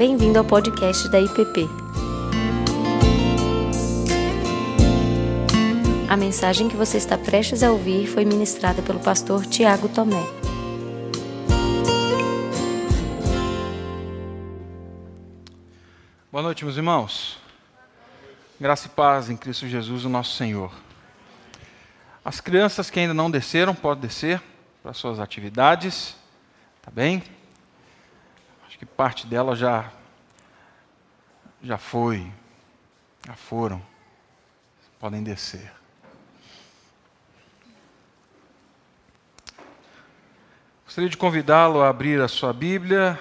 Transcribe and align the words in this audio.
Bem-vindo 0.00 0.38
ao 0.38 0.44
podcast 0.46 1.10
da 1.10 1.20
IPP. 1.20 1.68
A 6.08 6.16
mensagem 6.16 6.70
que 6.70 6.74
você 6.74 6.96
está 6.96 7.18
prestes 7.18 7.62
a 7.62 7.70
ouvir 7.70 8.06
foi 8.06 8.24
ministrada 8.24 8.80
pelo 8.80 8.98
pastor 8.98 9.44
Tiago 9.44 9.90
Tomé. 9.90 10.22
Boa 16.32 16.42
noite, 16.42 16.64
meus 16.64 16.78
irmãos. 16.78 17.38
Graça 18.58 18.86
e 18.86 18.90
paz 18.90 19.28
em 19.28 19.36
Cristo 19.36 19.68
Jesus, 19.68 20.06
o 20.06 20.08
nosso 20.08 20.34
Senhor. 20.34 20.72
As 22.24 22.40
crianças 22.40 22.88
que 22.88 22.98
ainda 22.98 23.12
não 23.12 23.30
desceram, 23.30 23.74
podem 23.74 24.00
descer 24.00 24.40
para 24.82 24.94
suas 24.94 25.20
atividades, 25.20 26.16
tá 26.80 26.90
bem? 26.90 27.22
Que 28.80 28.86
parte 28.86 29.26
dela 29.26 29.54
já 29.54 29.92
já 31.62 31.76
foi, 31.76 32.32
já 33.26 33.34
foram. 33.34 33.82
Podem 34.98 35.22
descer. 35.22 35.70
Gostaria 40.86 41.10
de 41.10 41.16
convidá-lo 41.18 41.82
a 41.82 41.90
abrir 41.90 42.22
a 42.22 42.26
sua 42.26 42.54
Bíblia 42.54 43.20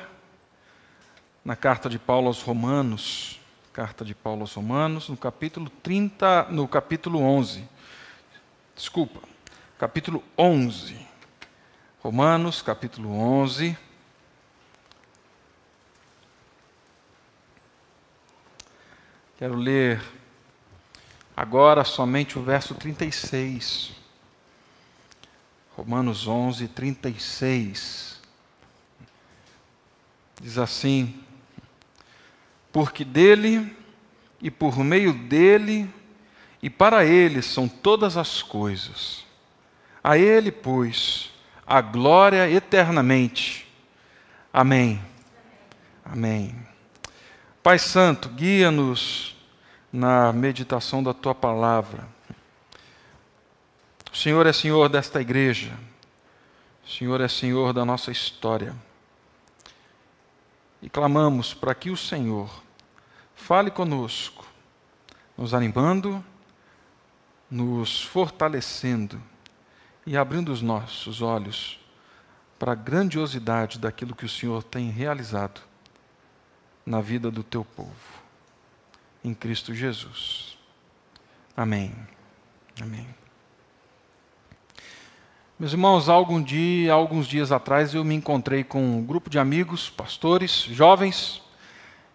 na 1.43 1.57
carta 1.57 1.89
de 1.89 1.99
Paulo 1.99 2.27
aos 2.27 2.41
Romanos, 2.41 3.41
carta 3.73 4.05
de 4.05 4.15
Paulo 4.15 4.39
aos 4.43 4.53
Romanos, 4.53 5.09
no 5.09 5.17
capítulo 5.17 5.69
30, 5.83 6.47
no 6.51 6.69
capítulo 6.69 7.19
11. 7.19 7.67
Desculpa, 8.73 9.19
capítulo 9.77 10.23
11. 10.37 11.05
Romanos, 12.01 12.61
capítulo 12.61 13.11
11. 13.11 13.88
Quero 19.39 19.55
ler 19.55 20.01
agora 21.33 21.85
somente 21.85 22.37
o 22.37 22.43
verso 22.43 22.75
36. 22.75 23.91
Romanos 25.77 26.27
11, 26.27 26.67
36. 26.67 28.19
Diz 30.41 30.57
assim: 30.57 31.23
Porque 32.69 33.05
dele 33.05 33.73
e 34.41 34.51
por 34.51 34.77
meio 34.79 35.13
dele 35.13 35.89
e 36.61 36.69
para 36.69 37.05
ele 37.05 37.41
são 37.41 37.65
todas 37.65 38.17
as 38.17 38.41
coisas. 38.43 39.23
A 40.03 40.17
ele, 40.17 40.51
pois, 40.51 41.31
a 41.65 41.79
glória 41.79 42.51
eternamente. 42.51 43.65
Amém. 44.51 45.01
Amém. 46.03 46.68
Pai 47.61 47.77
Santo, 47.77 48.29
guia-nos 48.29 49.35
na 49.91 50.31
meditação 50.31 51.03
da 51.03 51.13
tua 51.13 51.35
palavra. 51.35 52.07
O 54.09 54.15
Senhor 54.15 54.47
é 54.47 54.53
Senhor 54.53 54.87
desta 54.87 55.19
igreja. 55.19 55.77
O 56.85 56.89
Senhor 56.89 57.19
é 57.19 57.27
Senhor 57.27 57.73
da 57.73 57.83
nossa 57.83 58.11
história. 58.11 58.73
E 60.81 60.89
clamamos 60.89 61.53
para 61.53 61.75
que 61.75 61.89
o 61.89 61.97
Senhor 61.97 62.49
fale 63.35 63.69
conosco, 63.69 64.47
nos 65.37 65.53
animando, 65.53 66.23
nos 67.51 68.01
fortalecendo 68.01 69.21
e 70.05 70.15
abrindo 70.15 70.53
os 70.53 70.61
nossos 70.61 71.21
olhos 71.21 71.77
para 72.57 72.71
a 72.71 72.75
grandiosidade 72.75 73.77
daquilo 73.77 74.15
que 74.15 74.25
o 74.25 74.29
Senhor 74.29 74.63
tem 74.63 74.89
realizado 74.89 75.68
na 76.89 77.01
vida 77.01 77.29
do 77.29 77.43
teu 77.43 77.63
povo, 77.63 77.93
em 79.23 79.31
Cristo 79.31 79.75
Jesus. 79.75 80.57
Amém. 81.55 81.93
Amém. 82.81 83.05
Meus 85.59 85.71
irmãos, 85.71 86.09
algum 86.09 86.41
dia, 86.41 86.91
alguns 86.91 87.27
dias 87.27 87.51
atrás 87.51 87.93
eu 87.93 88.03
me 88.03 88.15
encontrei 88.15 88.63
com 88.63 88.81
um 88.81 89.05
grupo 89.05 89.29
de 89.29 89.37
amigos, 89.37 89.87
pastores, 89.87 90.63
jovens. 90.63 91.43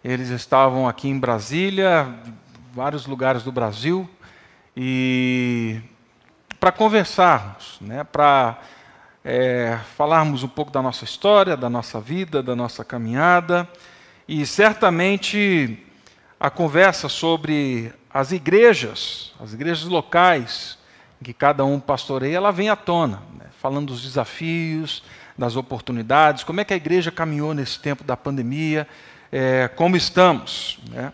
Eles 0.03 0.27
estavam 0.27 0.89
aqui 0.89 1.07
em 1.07 1.17
Brasília, 1.17 2.13
vários 2.73 3.05
lugares 3.05 3.43
do 3.43 3.53
Brasil, 3.53 4.09
e 4.75 5.79
para 6.59 6.73
conversarmos, 6.73 7.77
né, 7.79 8.03
para 8.03 8.59
é, 9.23 9.79
falarmos 9.95 10.43
um 10.43 10.49
pouco 10.49 10.69
da 10.69 10.81
nossa 10.81 11.05
história, 11.05 11.55
da 11.55 11.69
nossa 11.69 12.01
vida, 12.01 12.43
da 12.43 12.57
nossa 12.57 12.83
caminhada, 12.83 13.69
e 14.27 14.45
certamente 14.45 15.77
a 16.39 16.49
conversa 16.49 17.07
sobre 17.07 17.93
as 18.13 18.31
igrejas, 18.31 19.33
as 19.39 19.53
igrejas 19.53 19.85
locais, 19.85 20.77
que 21.23 21.33
cada 21.33 21.65
um 21.65 21.79
pastoreia, 21.79 22.37
ela 22.37 22.51
vem 22.51 22.69
à 22.69 22.75
tona, 22.75 23.21
né? 23.37 23.45
falando 23.59 23.87
dos 23.87 24.01
desafios, 24.01 25.03
das 25.37 25.55
oportunidades, 25.55 26.43
como 26.43 26.61
é 26.61 26.63
que 26.63 26.73
a 26.73 26.77
igreja 26.77 27.11
caminhou 27.11 27.53
nesse 27.53 27.79
tempo 27.79 28.03
da 28.03 28.15
pandemia, 28.15 28.87
é, 29.31 29.67
como 29.67 29.97
estamos. 29.97 30.79
Né? 30.89 31.11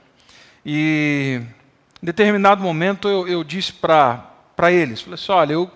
E 0.66 1.42
em 2.02 2.06
determinado 2.06 2.62
momento 2.62 3.08
eu, 3.08 3.28
eu 3.28 3.44
disse 3.44 3.74
para 3.74 4.72
eles, 4.72 5.02
falei 5.02 5.16
assim, 5.16 5.32
olha, 5.32 5.54
eu, 5.54 5.72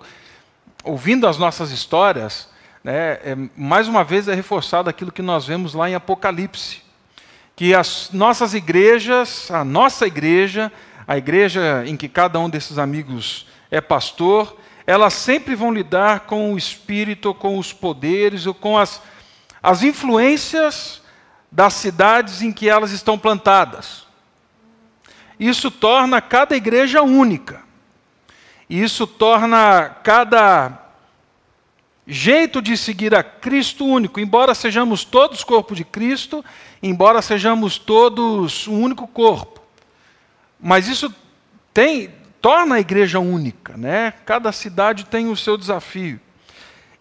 ouvindo 0.84 1.28
as 1.28 1.38
nossas 1.38 1.72
histórias, 1.72 2.50
né, 2.84 3.14
é, 3.24 3.36
mais 3.58 3.88
uma 3.88 4.04
vez 4.04 4.28
é 4.28 4.36
reforçado 4.36 4.90
aquilo 4.90 5.12
que 5.12 5.24
nós 5.24 5.48
vemos 5.48 5.74
lá 5.74 5.90
em 5.90 5.96
Apocalipse, 5.96 6.85
que 7.56 7.74
as 7.74 8.10
nossas 8.12 8.54
igrejas, 8.54 9.50
a 9.50 9.64
nossa 9.64 10.06
igreja, 10.06 10.72
a 11.08 11.18
igreja 11.18 11.84
em 11.86 11.96
que 11.96 12.10
cada 12.10 12.40
um 12.40 12.50
desses 12.50 12.78
amigos 12.78 13.48
é 13.72 13.80
pastor, 13.80 14.58
elas 14.86 15.14
sempre 15.14 15.56
vão 15.56 15.74
lidar 15.74 16.22
com 16.22 16.54
o 16.54 16.58
espírito, 16.58 17.34
com 17.34 17.58
os 17.58 17.72
poderes, 17.72 18.46
ou 18.46 18.54
com 18.54 18.78
as, 18.78 19.02
as 19.64 19.84
influências 19.84 21.02
das 21.52 21.74
cidades 21.74 22.42
em 22.42 22.52
que 22.52 22.70
elas 22.70 22.92
estão 22.92 23.18
plantadas. 23.18 24.06
Isso 25.40 25.72
torna 25.72 26.22
cada 26.22 26.56
igreja 26.56 27.02
única. 27.02 27.64
Isso 28.70 29.08
torna 29.08 29.96
cada 30.04 30.85
jeito 32.08 32.62
de 32.62 32.78
seguir 32.78 33.16
a 33.16 33.24
Cristo 33.24 33.86
único. 33.86 34.20
Embora 34.20 34.54
sejamos 34.54 35.04
todos 35.04 35.44
corpo 35.44 35.74
de 35.76 35.84
Cristo, 35.84 36.44
embora 36.82 37.22
sejamos 37.22 37.78
todos 37.78 38.68
um 38.68 38.82
único 38.82 39.08
corpo. 39.08 39.62
Mas 40.60 40.88
isso 40.88 41.14
tem 41.74 42.14
torna 42.42 42.76
a 42.76 42.80
igreja 42.80 43.20
única, 43.20 43.76
né? 43.76 44.14
Cada 44.24 44.52
cidade 44.52 45.06
tem 45.06 45.28
o 45.28 45.36
seu 45.36 45.58
desafio. 45.58 46.20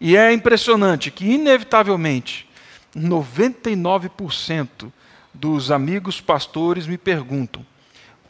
E 0.01 0.17
é 0.17 0.33
impressionante 0.33 1.11
que 1.11 1.27
inevitavelmente 1.27 2.49
99% 2.97 4.91
dos 5.35 5.71
amigos 5.71 6.21
pastores 6.21 6.87
me 6.87 6.97
perguntam: 6.97 7.65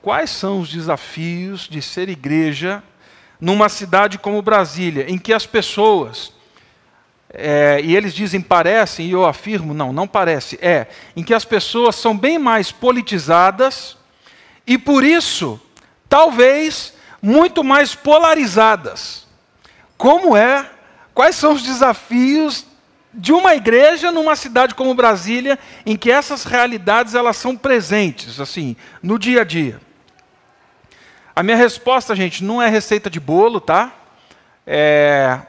quais 0.02 0.30
são 0.30 0.60
os 0.60 0.68
desafios 0.70 1.68
de 1.68 1.80
ser 1.80 2.08
igreja 2.08 2.82
numa 3.40 3.68
cidade 3.68 4.18
como 4.18 4.42
Brasília, 4.42 5.08
em 5.08 5.16
que 5.16 5.32
as 5.32 5.46
pessoas, 5.46 6.33
é, 7.36 7.80
e 7.82 7.96
eles 7.96 8.14
dizem 8.14 8.40
parecem, 8.40 9.06
e 9.06 9.12
eu 9.12 9.26
afirmo, 9.26 9.74
não, 9.74 9.92
não 9.92 10.06
parece, 10.06 10.58
é, 10.62 10.86
em 11.16 11.22
que 11.22 11.34
as 11.34 11.44
pessoas 11.44 11.96
são 11.96 12.16
bem 12.16 12.38
mais 12.38 12.70
politizadas 12.70 13.96
e 14.66 14.78
por 14.78 15.02
isso, 15.02 15.60
talvez, 16.08 16.94
muito 17.20 17.64
mais 17.64 17.94
polarizadas. 17.94 19.26
Como 19.96 20.36
é? 20.36 20.70
Quais 21.12 21.36
são 21.36 21.52
os 21.52 21.62
desafios 21.62 22.64
de 23.12 23.32
uma 23.32 23.54
igreja 23.54 24.10
numa 24.10 24.36
cidade 24.36 24.74
como 24.74 24.94
Brasília, 24.94 25.58
em 25.84 25.96
que 25.96 26.10
essas 26.10 26.44
realidades 26.44 27.14
elas 27.14 27.36
são 27.36 27.56
presentes, 27.56 28.40
assim, 28.40 28.76
no 29.02 29.18
dia 29.18 29.42
a 29.42 29.44
dia? 29.44 29.80
A 31.34 31.42
minha 31.42 31.56
resposta, 31.56 32.14
gente, 32.14 32.44
não 32.44 32.62
é 32.62 32.68
receita 32.68 33.10
de 33.10 33.18
bolo, 33.18 33.60
tá? 33.60 33.92
É, 34.66 35.40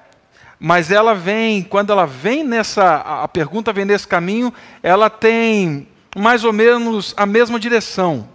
mas 0.60 0.92
ela 0.92 1.14
vem, 1.14 1.62
quando 1.62 1.92
ela 1.92 2.06
vem 2.06 2.44
nessa, 2.44 2.98
a 3.24 3.28
pergunta 3.28 3.74
vem 3.74 3.86
nesse 3.86 4.08
caminho, 4.08 4.54
ela 4.82 5.10
tem 5.10 5.88
mais 6.16 6.44
ou 6.44 6.54
menos 6.54 7.14
a 7.18 7.26
mesma 7.26 7.60
direção. 7.60 8.30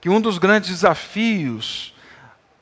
Que 0.00 0.08
um 0.08 0.20
dos 0.20 0.38
grandes 0.38 0.70
desafios 0.70 1.94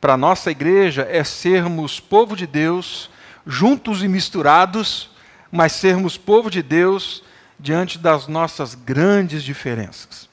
para 0.00 0.15
a 0.15 0.19
nossa 0.19 0.50
igreja 0.50 1.06
é 1.11 1.25
sermos 1.25 1.99
povo 1.99 2.37
de 2.37 2.47
Deus, 2.47 3.11
juntos 3.47 4.03
e 4.03 4.09
misturados, 4.09 5.11
mas 5.50 5.73
sermos 5.73 6.17
povo 6.17 6.50
de 6.50 6.62
Deus 6.62 7.25
diante 7.59 7.99
das 7.99 8.29
nossas 8.29 8.75
grandes 8.75 9.43
diferenças. 9.43 10.29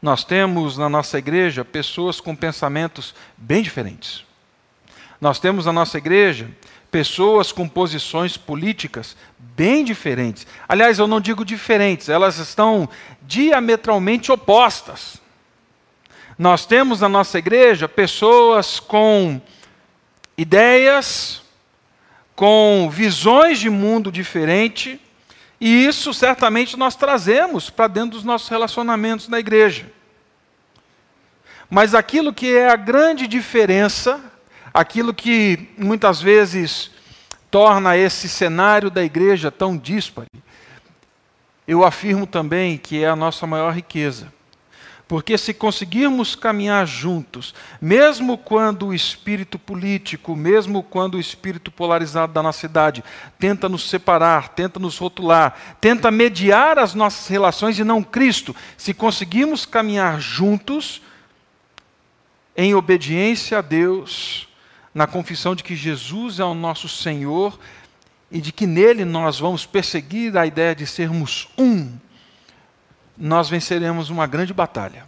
Nós 0.00 0.22
temos 0.22 0.78
na 0.78 0.88
nossa 0.88 1.18
igreja 1.18 1.64
pessoas 1.64 2.20
com 2.20 2.36
pensamentos 2.36 3.14
bem 3.36 3.62
diferentes. 3.62 4.24
Nós 5.20 5.38
temos 5.38 5.66
na 5.66 5.72
nossa 5.72 5.98
igreja 5.98 6.50
pessoas 6.94 7.50
com 7.50 7.68
posições 7.68 8.36
políticas 8.36 9.16
bem 9.36 9.84
diferentes. 9.84 10.46
Aliás, 10.68 10.96
eu 11.00 11.08
não 11.08 11.20
digo 11.20 11.44
diferentes, 11.44 12.08
elas 12.08 12.38
estão 12.38 12.88
diametralmente 13.20 14.30
opostas. 14.30 15.16
Nós 16.38 16.64
temos 16.64 17.00
na 17.00 17.08
nossa 17.08 17.36
igreja 17.36 17.88
pessoas 17.88 18.78
com 18.78 19.42
ideias, 20.38 21.42
com 22.36 22.88
visões 22.88 23.58
de 23.58 23.68
mundo 23.68 24.12
diferente, 24.12 25.00
e 25.60 25.86
isso 25.86 26.14
certamente 26.14 26.76
nós 26.76 26.94
trazemos 26.94 27.70
para 27.70 27.88
dentro 27.88 28.10
dos 28.10 28.22
nossos 28.22 28.48
relacionamentos 28.48 29.26
na 29.26 29.40
igreja. 29.40 29.90
Mas 31.68 31.92
aquilo 31.92 32.32
que 32.32 32.54
é 32.54 32.70
a 32.70 32.76
grande 32.76 33.26
diferença, 33.26 34.32
aquilo 34.74 35.14
que 35.14 35.68
muitas 35.78 36.20
vezes 36.20 36.90
torna 37.48 37.96
esse 37.96 38.28
cenário 38.28 38.90
da 38.90 39.04
igreja 39.04 39.48
tão 39.48 39.76
díspare, 39.76 40.26
eu 41.66 41.84
afirmo 41.84 42.26
também 42.26 42.76
que 42.76 43.04
é 43.04 43.08
a 43.08 43.14
nossa 43.14 43.46
maior 43.46 43.72
riqueza. 43.72 44.32
Porque 45.06 45.38
se 45.38 45.54
conseguirmos 45.54 46.34
caminhar 46.34 46.86
juntos, 46.86 47.54
mesmo 47.80 48.36
quando 48.36 48.86
o 48.86 48.94
espírito 48.94 49.58
político, 49.58 50.34
mesmo 50.34 50.82
quando 50.82 51.14
o 51.14 51.20
espírito 51.20 51.70
polarizado 51.70 52.32
da 52.32 52.42
nossa 52.42 52.60
cidade 52.60 53.04
tenta 53.38 53.68
nos 53.68 53.88
separar, 53.88 54.48
tenta 54.48 54.80
nos 54.80 54.98
rotular, 54.98 55.54
tenta 55.80 56.10
mediar 56.10 56.78
as 56.78 56.94
nossas 56.94 57.28
relações 57.28 57.78
e 57.78 57.84
não 57.84 58.02
Cristo, 58.02 58.56
se 58.76 58.92
conseguirmos 58.92 59.64
caminhar 59.64 60.20
juntos, 60.20 61.02
em 62.56 62.74
obediência 62.74 63.58
a 63.58 63.62
Deus, 63.62 64.48
na 64.94 65.06
confissão 65.06 65.54
de 65.54 65.64
que 65.64 65.74
Jesus 65.74 66.38
é 66.38 66.44
o 66.44 66.54
nosso 66.54 66.88
Senhor 66.88 67.58
e 68.30 68.40
de 68.40 68.52
que 68.52 68.66
nele 68.66 69.04
nós 69.04 69.38
vamos 69.38 69.66
perseguir 69.66 70.36
a 70.36 70.46
ideia 70.46 70.74
de 70.74 70.86
sermos 70.86 71.48
um, 71.58 71.92
nós 73.16 73.48
venceremos 73.48 74.10
uma 74.10 74.26
grande 74.26 74.52
batalha. 74.52 75.06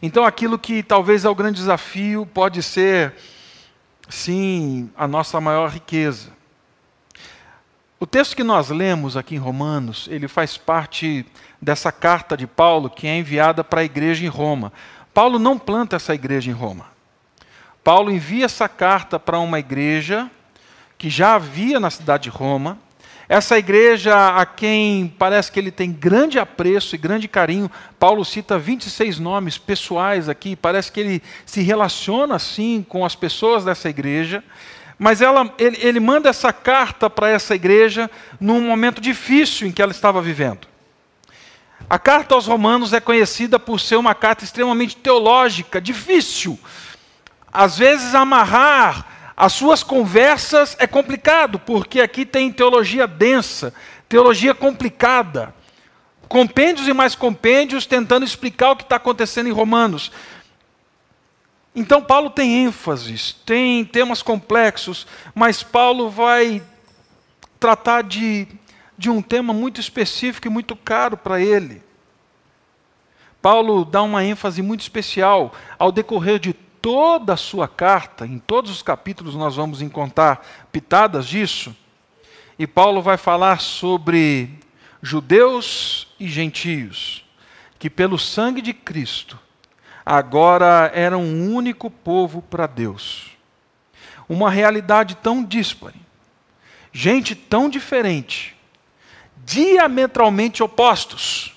Então, 0.00 0.24
aquilo 0.24 0.58
que 0.58 0.82
talvez 0.82 1.24
é 1.24 1.28
o 1.28 1.34
grande 1.34 1.58
desafio 1.58 2.26
pode 2.26 2.62
ser, 2.62 3.14
sim, 4.08 4.90
a 4.96 5.06
nossa 5.06 5.40
maior 5.40 5.70
riqueza. 5.70 6.30
O 7.98 8.06
texto 8.06 8.36
que 8.36 8.44
nós 8.44 8.68
lemos 8.68 9.16
aqui 9.16 9.34
em 9.34 9.38
Romanos, 9.38 10.06
ele 10.10 10.28
faz 10.28 10.56
parte 10.56 11.24
dessa 11.60 11.90
carta 11.90 12.36
de 12.36 12.46
Paulo 12.46 12.90
que 12.90 13.06
é 13.06 13.18
enviada 13.18 13.64
para 13.64 13.80
a 13.80 13.84
igreja 13.84 14.24
em 14.24 14.28
Roma. 14.28 14.72
Paulo 15.14 15.38
não 15.38 15.58
planta 15.58 15.96
essa 15.96 16.14
igreja 16.14 16.50
em 16.50 16.54
Roma. 16.54 16.95
Paulo 17.86 18.10
envia 18.10 18.46
essa 18.46 18.68
carta 18.68 19.16
para 19.16 19.38
uma 19.38 19.60
igreja 19.60 20.28
que 20.98 21.08
já 21.08 21.36
havia 21.36 21.78
na 21.78 21.88
cidade 21.88 22.24
de 22.24 22.30
Roma, 22.30 22.80
essa 23.28 23.56
igreja 23.56 24.36
a 24.36 24.44
quem 24.44 25.14
parece 25.16 25.52
que 25.52 25.60
ele 25.60 25.70
tem 25.70 25.92
grande 25.92 26.36
apreço 26.36 26.96
e 26.96 26.98
grande 26.98 27.28
carinho, 27.28 27.70
Paulo 27.96 28.24
cita 28.24 28.58
26 28.58 29.20
nomes 29.20 29.56
pessoais 29.56 30.28
aqui, 30.28 30.56
parece 30.56 30.90
que 30.90 30.98
ele 30.98 31.22
se 31.44 31.62
relaciona 31.62 32.34
assim 32.34 32.84
com 32.88 33.06
as 33.06 33.14
pessoas 33.14 33.64
dessa 33.64 33.88
igreja, 33.88 34.42
mas 34.98 35.22
ela, 35.22 35.54
ele, 35.56 35.78
ele 35.80 36.00
manda 36.00 36.28
essa 36.28 36.52
carta 36.52 37.08
para 37.08 37.30
essa 37.30 37.54
igreja 37.54 38.10
num 38.40 38.62
momento 38.62 39.00
difícil 39.00 39.68
em 39.68 39.70
que 39.70 39.80
ela 39.80 39.92
estava 39.92 40.20
vivendo. 40.20 40.66
A 41.88 42.00
carta 42.00 42.34
aos 42.34 42.48
Romanos 42.48 42.92
é 42.92 42.98
conhecida 42.98 43.60
por 43.60 43.78
ser 43.78 43.94
uma 43.94 44.12
carta 44.12 44.42
extremamente 44.42 44.96
teológica, 44.96 45.80
difícil. 45.80 46.58
Às 47.58 47.78
vezes, 47.78 48.14
amarrar 48.14 49.32
as 49.34 49.54
suas 49.54 49.82
conversas 49.82 50.76
é 50.78 50.86
complicado, 50.86 51.58
porque 51.58 52.02
aqui 52.02 52.26
tem 52.26 52.52
teologia 52.52 53.06
densa, 53.06 53.72
teologia 54.06 54.54
complicada. 54.54 55.54
Compêndios 56.28 56.86
e 56.86 56.92
mais 56.92 57.14
compêndios 57.14 57.86
tentando 57.86 58.26
explicar 58.26 58.72
o 58.72 58.76
que 58.76 58.82
está 58.82 58.96
acontecendo 58.96 59.46
em 59.46 59.52
Romanos. 59.52 60.12
Então, 61.74 62.02
Paulo 62.02 62.28
tem 62.28 62.66
ênfases, 62.66 63.32
tem 63.46 63.86
temas 63.86 64.20
complexos, 64.20 65.06
mas 65.34 65.62
Paulo 65.62 66.10
vai 66.10 66.62
tratar 67.58 68.02
de, 68.02 68.46
de 68.98 69.08
um 69.08 69.22
tema 69.22 69.54
muito 69.54 69.80
específico 69.80 70.46
e 70.46 70.50
muito 70.50 70.76
caro 70.76 71.16
para 71.16 71.40
ele. 71.40 71.82
Paulo 73.40 73.82
dá 73.82 74.02
uma 74.02 74.22
ênfase 74.22 74.60
muito 74.60 74.82
especial 74.82 75.54
ao 75.78 75.90
decorrer 75.90 76.38
de 76.38 76.65
toda 76.86 77.32
a 77.32 77.36
sua 77.36 77.66
carta, 77.66 78.24
em 78.24 78.38
todos 78.38 78.70
os 78.70 78.80
capítulos 78.80 79.34
nós 79.34 79.56
vamos 79.56 79.82
encontrar 79.82 80.46
pitadas 80.70 81.26
disso. 81.26 81.74
E 82.56 82.64
Paulo 82.64 83.02
vai 83.02 83.16
falar 83.16 83.60
sobre 83.60 84.56
judeus 85.02 86.06
e 86.20 86.28
gentios, 86.28 87.24
que 87.76 87.90
pelo 87.90 88.16
sangue 88.16 88.62
de 88.62 88.72
Cristo 88.72 89.36
agora 90.04 90.88
eram 90.94 91.24
um 91.24 91.52
único 91.52 91.90
povo 91.90 92.40
para 92.40 92.68
Deus. 92.68 93.32
Uma 94.28 94.48
realidade 94.48 95.16
tão 95.16 95.42
díspare, 95.42 96.00
gente 96.92 97.34
tão 97.34 97.68
diferente, 97.68 98.56
diametralmente 99.44 100.62
opostos 100.62 101.55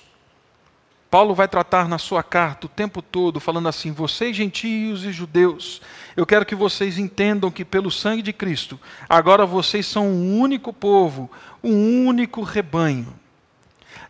Paulo 1.10 1.34
vai 1.34 1.48
tratar 1.48 1.88
na 1.88 1.98
sua 1.98 2.22
carta 2.22 2.66
o 2.66 2.70
tempo 2.70 3.02
todo, 3.02 3.40
falando 3.40 3.68
assim: 3.68 3.90
vocês 3.90 4.36
gentios 4.36 5.04
e 5.04 5.10
judeus, 5.10 5.82
eu 6.16 6.24
quero 6.24 6.46
que 6.46 6.54
vocês 6.54 6.98
entendam 6.98 7.50
que 7.50 7.64
pelo 7.64 7.90
sangue 7.90 8.22
de 8.22 8.32
Cristo, 8.32 8.78
agora 9.08 9.44
vocês 9.44 9.84
são 9.86 10.06
um 10.06 10.38
único 10.38 10.72
povo, 10.72 11.28
um 11.64 12.06
único 12.06 12.42
rebanho. 12.42 13.12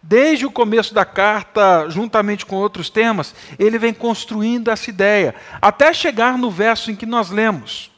Desde 0.02 0.44
o 0.44 0.50
começo 0.50 0.92
da 0.92 1.04
carta, 1.04 1.88
juntamente 1.88 2.44
com 2.44 2.56
outros 2.56 2.90
temas, 2.90 3.34
ele 3.58 3.78
vem 3.78 3.92
construindo 3.92 4.70
essa 4.70 4.90
ideia, 4.90 5.34
até 5.60 5.92
chegar 5.92 6.36
no 6.36 6.50
verso 6.50 6.90
em 6.90 6.96
que 6.96 7.06
nós 7.06 7.30
lemos, 7.30 7.90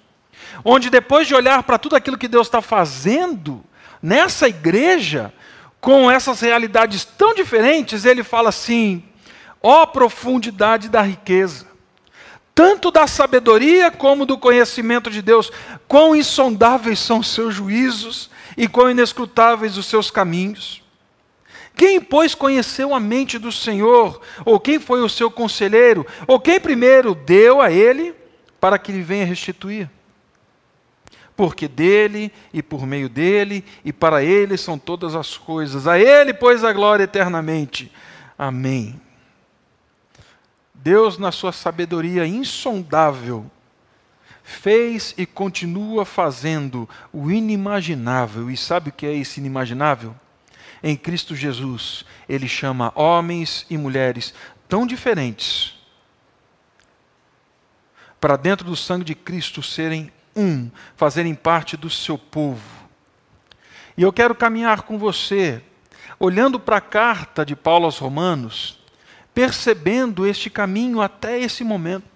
onde 0.65 0.91
depois 0.91 1.27
de 1.27 1.35
olhar 1.35 1.63
para 1.65 1.79
tudo 1.79 1.97
aquilo 1.97 2.19
que 2.19 2.29
Deus 2.29 2.47
está 2.47 2.61
fazendo 2.61 3.65
nessa 4.01 4.49
igreja, 4.49 5.33
com 5.83 6.09
essas 6.09 6.41
realidades 6.41 7.05
tão 7.05 7.35
diferentes, 7.35 8.05
ele 8.05 8.23
fala 8.23 8.51
assim: 8.51 9.03
ó 9.61 9.85
profundidade 9.85 10.89
da 10.89 11.03
riqueza, 11.03 11.67
tanto 12.55 12.91
da 12.93 13.09
sabedoria 13.09 13.91
como 13.91 14.25
do 14.25 14.39
conhecimento 14.39 15.11
de 15.11 15.21
Deus, 15.21 15.51
quão 15.89 16.15
insondáveis 16.15 17.01
são 17.01 17.19
os 17.19 17.27
seus 17.27 17.53
juízos 17.53 18.31
e 18.57 18.69
quão 18.69 18.91
inescrutáveis 18.93 19.77
os 19.77 19.87
seus 19.87 20.09
caminhos. 20.09 20.81
Quem, 21.75 22.01
pois, 22.01 22.33
conheceu 22.33 22.95
a 22.95 23.01
mente 23.01 23.37
do 23.37 23.51
Senhor? 23.51 24.21
Ou 24.45 24.61
quem 24.61 24.79
foi 24.79 25.01
o 25.03 25.09
seu 25.09 25.31
conselheiro? 25.31 26.07
Ou 26.29 26.39
quem 26.39 26.61
primeiro 26.61 27.15
deu 27.15 27.61
a 27.61 27.73
ele 27.73 28.15
para 28.61 28.79
que 28.79 28.93
lhe 28.93 29.03
venha 29.03 29.25
restituir? 29.25 29.91
Porque 31.43 31.67
dele 31.67 32.33
e 32.55 32.63
por 32.63 32.87
meio 32.87 33.09
dele 33.09 33.65
e 33.85 33.93
para 33.93 34.23
ele 34.23 34.57
são 34.57 34.79
todas 34.79 35.17
as 35.17 35.37
coisas. 35.37 35.89
A 35.89 35.99
ele, 35.99 36.33
pois, 36.33 36.63
a 36.63 36.73
glória 36.73 37.03
eternamente. 37.03 37.91
Amém. 38.39 39.01
Deus, 40.73 41.19
na 41.19 41.33
sua 41.33 41.51
sabedoria 41.51 42.25
insondável, 42.25 43.51
fez 44.45 45.17
e 45.19 45.27
continua 45.27 46.05
fazendo 46.05 46.89
o 47.13 47.29
inimaginável. 47.29 48.49
E 48.49 48.57
sabe 48.57 48.91
o 48.91 48.93
que 48.93 49.05
é 49.05 49.13
esse 49.13 49.41
inimaginável? 49.41 50.15
Em 50.81 50.97
Cristo 50.97 51.35
Jesus, 51.35 52.05
Ele 52.29 52.47
chama 52.47 52.93
homens 52.95 53.67
e 53.69 53.77
mulheres 53.77 54.33
tão 54.69 54.87
diferentes 54.87 55.75
para 58.21 58.37
dentro 58.37 58.65
do 58.65 58.77
sangue 58.77 59.05
de 59.05 59.17
Cristo 59.17 59.61
serem 59.61 60.13
um, 60.35 60.71
fazerem 60.97 61.35
parte 61.35 61.77
do 61.77 61.91
seu 61.91 62.17
povo. 62.17 62.63
E 63.97 64.03
eu 64.03 64.13
quero 64.13 64.35
caminhar 64.35 64.83
com 64.83 64.99
você, 64.99 65.63
olhando 66.19 66.59
para 66.59 66.79
a 66.79 66.81
carta 66.81 67.45
de 67.45 67.55
Paulo 67.55 67.85
aos 67.85 67.99
Romanos, 67.99 68.79
percebendo 69.35 70.27
este 70.27 70.49
caminho 70.49 71.01
até 71.01 71.39
esse 71.39 71.65
momento. 71.65 72.13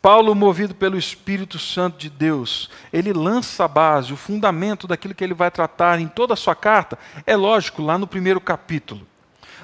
Paulo, 0.00 0.34
movido 0.34 0.74
pelo 0.74 0.96
Espírito 0.96 1.58
Santo 1.58 1.98
de 1.98 2.08
Deus, 2.08 2.70
ele 2.92 3.12
lança 3.12 3.64
a 3.64 3.68
base, 3.68 4.12
o 4.12 4.16
fundamento 4.16 4.86
daquilo 4.86 5.14
que 5.14 5.24
ele 5.24 5.34
vai 5.34 5.50
tratar 5.50 5.98
em 5.98 6.06
toda 6.06 6.34
a 6.34 6.36
sua 6.36 6.54
carta. 6.54 6.96
É 7.26 7.36
lógico, 7.36 7.82
lá 7.82 7.98
no 7.98 8.06
primeiro 8.06 8.40
capítulo. 8.40 9.06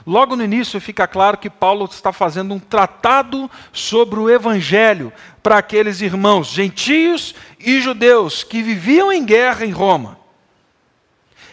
Logo 0.06 0.36
no 0.36 0.44
início 0.44 0.78
fica 0.80 1.06
claro 1.06 1.38
que 1.38 1.48
Paulo 1.48 1.86
está 1.90 2.12
fazendo 2.12 2.52
um 2.52 2.58
tratado 2.58 3.50
sobre 3.72 4.18
o 4.18 4.28
evangelho 4.28 5.10
para 5.42 5.56
aqueles 5.56 6.02
irmãos 6.02 6.48
gentios 6.48 7.34
e 7.58 7.80
judeus 7.80 8.44
que 8.44 8.62
viviam 8.62 9.10
em 9.10 9.24
guerra 9.24 9.64
em 9.64 9.70
Roma. 9.70 10.18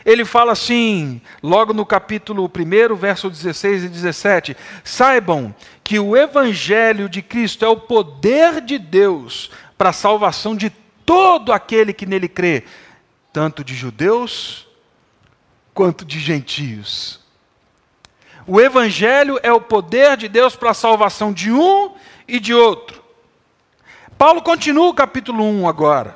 Ele 0.03 0.25
fala 0.25 0.51
assim, 0.51 1.21
logo 1.41 1.73
no 1.73 1.85
capítulo 1.85 2.43
1, 2.53 2.95
verso 2.95 3.29
16 3.29 3.85
e 3.85 3.89
17: 3.89 4.57
Saibam 4.83 5.55
que 5.83 5.99
o 5.99 6.17
evangelho 6.17 7.07
de 7.07 7.21
Cristo 7.21 7.63
é 7.63 7.69
o 7.69 7.77
poder 7.77 8.61
de 8.61 8.77
Deus 8.77 9.51
para 9.77 9.89
a 9.89 9.93
salvação 9.93 10.55
de 10.55 10.71
todo 11.05 11.53
aquele 11.53 11.93
que 11.93 12.05
nele 12.05 12.27
crê, 12.27 12.65
tanto 13.31 13.63
de 13.63 13.75
judeus 13.75 14.67
quanto 15.73 16.03
de 16.03 16.19
gentios. 16.19 17.20
O 18.47 18.59
Evangelho 18.59 19.39
é 19.43 19.51
o 19.51 19.61
poder 19.61 20.17
de 20.17 20.27
Deus 20.27 20.55
para 20.55 20.71
a 20.71 20.75
salvação 20.75 21.31
de 21.31 21.51
um 21.51 21.91
e 22.27 22.39
de 22.39 22.53
outro. 22.53 23.01
Paulo 24.17 24.41
continua 24.41 24.89
o 24.89 24.93
capítulo 24.93 25.43
1 25.43 25.67
agora. 25.67 26.15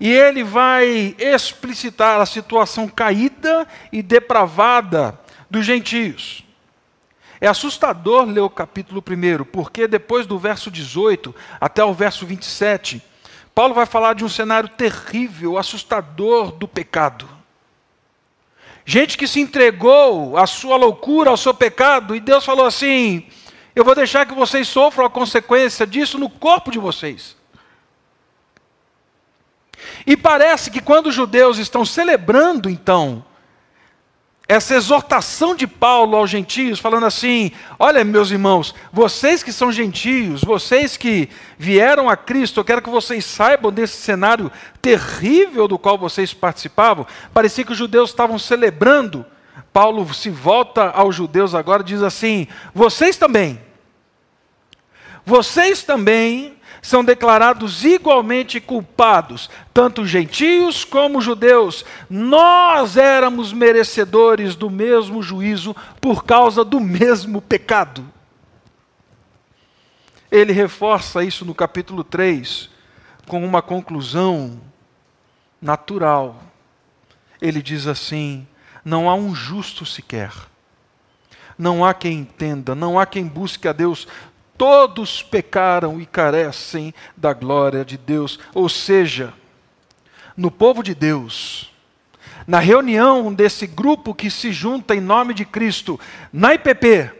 E 0.00 0.10
ele 0.10 0.44
vai 0.44 1.14
explicitar 1.18 2.20
a 2.20 2.26
situação 2.26 2.86
caída 2.86 3.66
e 3.90 4.02
depravada 4.02 5.18
dos 5.50 5.64
gentios. 5.64 6.44
É 7.40 7.46
assustador 7.46 8.24
ler 8.24 8.40
o 8.40 8.50
capítulo 8.50 9.02
1, 9.06 9.44
porque 9.44 9.86
depois 9.86 10.26
do 10.26 10.38
verso 10.38 10.70
18 10.70 11.34
até 11.60 11.84
o 11.84 11.94
verso 11.94 12.26
27, 12.26 13.02
Paulo 13.54 13.74
vai 13.74 13.86
falar 13.86 14.14
de 14.14 14.24
um 14.24 14.28
cenário 14.28 14.68
terrível, 14.68 15.56
assustador 15.56 16.52
do 16.52 16.68
pecado. 16.68 17.37
Gente 18.90 19.18
que 19.18 19.28
se 19.28 19.38
entregou 19.38 20.38
à 20.38 20.46
sua 20.46 20.74
loucura, 20.74 21.28
ao 21.28 21.36
seu 21.36 21.52
pecado, 21.52 22.16
e 22.16 22.20
Deus 22.20 22.42
falou 22.42 22.64
assim: 22.64 23.26
Eu 23.76 23.84
vou 23.84 23.94
deixar 23.94 24.24
que 24.24 24.32
vocês 24.32 24.66
sofram 24.66 25.04
a 25.04 25.10
consequência 25.10 25.86
disso 25.86 26.18
no 26.18 26.30
corpo 26.30 26.70
de 26.70 26.78
vocês. 26.78 27.36
E 30.06 30.16
parece 30.16 30.70
que 30.70 30.80
quando 30.80 31.08
os 31.08 31.14
judeus 31.14 31.58
estão 31.58 31.84
celebrando, 31.84 32.70
então, 32.70 33.22
essa 34.48 34.74
exortação 34.74 35.54
de 35.54 35.66
Paulo 35.66 36.16
aos 36.16 36.30
gentios, 36.30 36.78
falando 36.78 37.04
assim: 37.04 37.52
olha, 37.78 38.02
meus 38.02 38.30
irmãos, 38.30 38.74
vocês 38.90 39.42
que 39.42 39.52
são 39.52 39.70
gentios, 39.70 40.42
vocês 40.42 40.96
que 40.96 41.28
vieram 41.58 42.08
a 42.08 42.16
Cristo, 42.16 42.58
eu 42.58 42.64
quero 42.64 42.80
que 42.80 42.88
vocês 42.88 43.26
saibam 43.26 43.70
desse 43.70 43.98
cenário 43.98 44.50
terrível 44.80 45.68
do 45.68 45.78
qual 45.78 45.98
vocês 45.98 46.32
participavam. 46.32 47.06
Parecia 47.34 47.62
que 47.62 47.72
os 47.72 47.78
judeus 47.78 48.08
estavam 48.08 48.38
celebrando. 48.38 49.24
Paulo 49.70 50.12
se 50.14 50.30
volta 50.30 50.90
aos 50.90 51.14
judeus 51.14 51.54
agora 51.54 51.82
e 51.82 51.86
diz 51.86 52.02
assim: 52.02 52.48
vocês 52.74 53.18
também, 53.18 53.60
vocês 55.26 55.82
também 55.82 56.57
são 56.88 57.04
declarados 57.04 57.84
igualmente 57.84 58.58
culpados, 58.62 59.50
tanto 59.74 60.06
gentios 60.06 60.86
como 60.86 61.20
judeus. 61.20 61.84
Nós 62.08 62.96
éramos 62.96 63.52
merecedores 63.52 64.56
do 64.56 64.70
mesmo 64.70 65.22
juízo 65.22 65.76
por 66.00 66.24
causa 66.24 66.64
do 66.64 66.80
mesmo 66.80 67.42
pecado. 67.42 68.02
Ele 70.32 70.50
reforça 70.50 71.22
isso 71.22 71.44
no 71.44 71.54
capítulo 71.54 72.02
3 72.02 72.70
com 73.26 73.44
uma 73.44 73.60
conclusão 73.60 74.58
natural. 75.60 76.42
Ele 77.38 77.60
diz 77.60 77.86
assim: 77.86 78.48
não 78.82 79.10
há 79.10 79.14
um 79.14 79.34
justo 79.34 79.84
sequer. 79.84 80.32
Não 81.58 81.84
há 81.84 81.92
quem 81.92 82.20
entenda, 82.20 82.74
não 82.74 82.98
há 82.98 83.04
quem 83.04 83.26
busque 83.26 83.68
a 83.68 83.74
Deus, 83.74 84.08
Todos 84.58 85.22
pecaram 85.22 86.00
e 86.00 86.04
carecem 86.04 86.92
da 87.16 87.32
glória 87.32 87.84
de 87.84 87.96
Deus. 87.96 88.40
Ou 88.52 88.68
seja, 88.68 89.32
no 90.36 90.50
povo 90.50 90.82
de 90.82 90.96
Deus, 90.96 91.72
na 92.44 92.58
reunião 92.58 93.32
desse 93.32 93.66
grupo 93.68 94.12
que 94.12 94.28
se 94.30 94.50
junta 94.52 94.96
em 94.96 95.00
nome 95.00 95.32
de 95.32 95.44
Cristo, 95.44 95.98
na 96.32 96.54
IPP, 96.54 97.12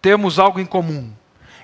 temos 0.00 0.38
algo 0.38 0.58
em 0.58 0.66
comum. 0.66 1.12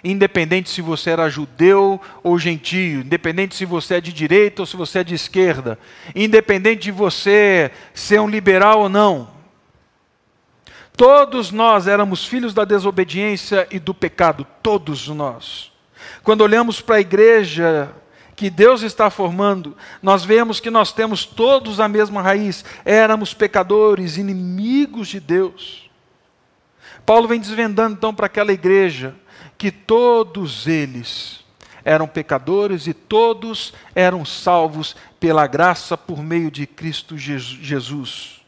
Independente 0.03 0.69
se 0.69 0.83
você 0.83 1.11
era 1.11 1.29
judeu 1.29 2.01
ou 2.23 2.39
gentio, 2.39 3.01
independente 3.01 3.55
se 3.55 3.65
você 3.65 3.95
é 3.95 4.01
de 4.01 4.13
direita 4.13 4.63
ou 4.63 4.67
se 4.67 4.77
você 4.77 5.01
é 5.01 5.05
de 5.05 5.15
esquerda, 5.15 5.79
independente 6.15 6.83
de 6.83 6.91
você 6.91 7.71
ser 7.95 8.21
um 8.21 8.29
liberal 8.29 8.81
ou 8.81 8.89
não, 8.89 9.40
Todos 11.01 11.51
nós 11.51 11.87
éramos 11.87 12.27
filhos 12.27 12.53
da 12.53 12.63
desobediência 12.63 13.67
e 13.71 13.79
do 13.79 13.95
pecado, 13.95 14.47
todos 14.63 15.09
nós. 15.09 15.73
Quando 16.23 16.43
olhamos 16.43 16.83
para 16.83 16.97
a 16.97 17.01
igreja 17.01 17.91
que 18.37 18.51
Deus 18.51 18.83
está 18.83 19.09
formando, 19.09 19.75
nós 20.03 20.27
vemos 20.27 20.61
que 20.61 20.69
nós 20.69 20.93
temos 20.93 21.25
todos 21.25 21.81
a 21.81 21.89
mesma 21.89 22.21
raiz, 22.21 22.67
éramos 22.85 23.33
pecadores, 23.33 24.19
inimigos 24.19 25.09
de 25.09 25.21
Deus. 25.21 25.91
Paulo 27.07 27.27
vem 27.27 27.41
desvendando 27.41 27.95
então 27.95 28.15
para 28.15 28.27
aquela 28.27 28.53
igreja 28.53 29.15
que 29.57 29.71
todos 29.71 30.67
eles 30.67 31.43
eram 31.83 32.07
pecadores 32.07 32.87
e 32.87 32.93
todos 32.93 33.73
eram 33.95 34.23
salvos 34.23 34.95
pela 35.19 35.47
graça 35.47 35.97
por 35.97 36.23
meio 36.23 36.51
de 36.51 36.67
Cristo 36.67 37.17
Jesus. 37.17 38.43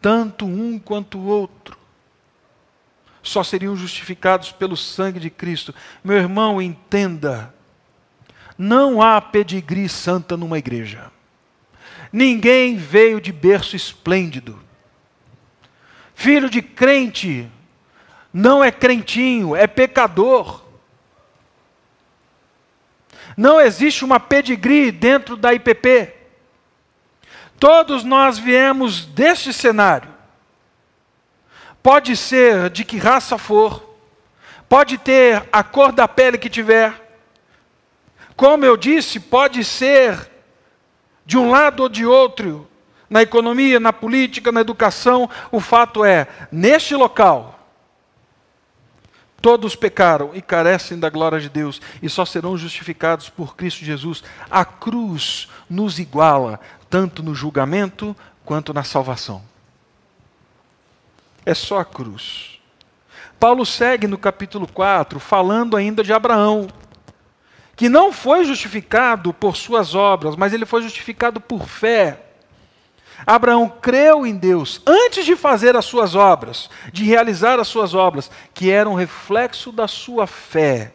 Tanto 0.00 0.46
um 0.46 0.78
quanto 0.78 1.18
o 1.18 1.26
outro 1.26 1.79
só 3.22 3.42
seriam 3.42 3.76
justificados 3.76 4.52
pelo 4.52 4.76
sangue 4.76 5.20
de 5.20 5.30
Cristo. 5.30 5.74
Meu 6.02 6.16
irmão, 6.16 6.60
entenda: 6.60 7.54
não 8.56 9.00
há 9.00 9.20
pedigree 9.20 9.88
santa 9.88 10.36
numa 10.36 10.58
igreja. 10.58 11.10
Ninguém 12.12 12.76
veio 12.76 13.20
de 13.20 13.32
berço 13.32 13.76
esplêndido. 13.76 14.58
Filho 16.14 16.50
de 16.50 16.60
crente 16.60 17.50
não 18.32 18.62
é 18.62 18.70
crentinho, 18.70 19.56
é 19.56 19.66
pecador. 19.66 20.64
Não 23.36 23.60
existe 23.60 24.04
uma 24.04 24.20
pedigree 24.20 24.90
dentro 24.90 25.36
da 25.36 25.54
IPP. 25.54 26.14
Todos 27.58 28.04
nós 28.04 28.38
viemos 28.38 29.06
deste 29.06 29.52
cenário. 29.52 30.19
Pode 31.82 32.16
ser 32.16 32.68
de 32.70 32.84
que 32.84 32.98
raça 32.98 33.38
for, 33.38 33.96
pode 34.68 34.98
ter 34.98 35.48
a 35.50 35.62
cor 35.62 35.92
da 35.92 36.06
pele 36.06 36.36
que 36.36 36.50
tiver. 36.50 36.94
Como 38.36 38.64
eu 38.64 38.76
disse, 38.76 39.18
pode 39.18 39.64
ser 39.64 40.30
de 41.24 41.38
um 41.38 41.50
lado 41.50 41.82
ou 41.82 41.88
de 41.88 42.04
outro, 42.04 42.68
na 43.08 43.22
economia, 43.22 43.80
na 43.80 43.92
política, 43.92 44.52
na 44.52 44.60
educação. 44.60 45.28
O 45.50 45.58
fato 45.58 46.04
é, 46.04 46.28
neste 46.52 46.94
local, 46.94 47.58
todos 49.40 49.74
pecaram 49.74 50.32
e 50.34 50.42
carecem 50.42 50.98
da 50.98 51.08
glória 51.08 51.40
de 51.40 51.48
Deus 51.48 51.80
e 52.02 52.10
só 52.10 52.26
serão 52.26 52.58
justificados 52.58 53.30
por 53.30 53.56
Cristo 53.56 53.84
Jesus. 53.84 54.22
A 54.50 54.66
cruz 54.66 55.48
nos 55.68 55.98
iguala, 55.98 56.60
tanto 56.90 57.22
no 57.22 57.34
julgamento 57.34 58.14
quanto 58.44 58.74
na 58.74 58.84
salvação 58.84 59.49
é 61.44 61.54
só 61.54 61.80
a 61.80 61.84
cruz. 61.84 62.60
Paulo 63.38 63.64
segue 63.64 64.06
no 64.06 64.18
capítulo 64.18 64.68
4, 64.70 65.18
falando 65.18 65.76
ainda 65.76 66.02
de 66.04 66.12
Abraão, 66.12 66.68
que 67.74 67.88
não 67.88 68.12
foi 68.12 68.44
justificado 68.44 69.32
por 69.32 69.56
suas 69.56 69.94
obras, 69.94 70.36
mas 70.36 70.52
ele 70.52 70.66
foi 70.66 70.82
justificado 70.82 71.40
por 71.40 71.66
fé. 71.66 72.20
Abraão 73.26 73.68
creu 73.68 74.26
em 74.26 74.36
Deus 74.36 74.82
antes 74.86 75.24
de 75.24 75.36
fazer 75.36 75.76
as 75.76 75.84
suas 75.84 76.14
obras, 76.14 76.68
de 76.92 77.04
realizar 77.04 77.58
as 77.58 77.68
suas 77.68 77.94
obras, 77.94 78.30
que 78.52 78.70
eram 78.70 78.94
reflexo 78.94 79.72
da 79.72 79.88
sua 79.88 80.26
fé, 80.26 80.92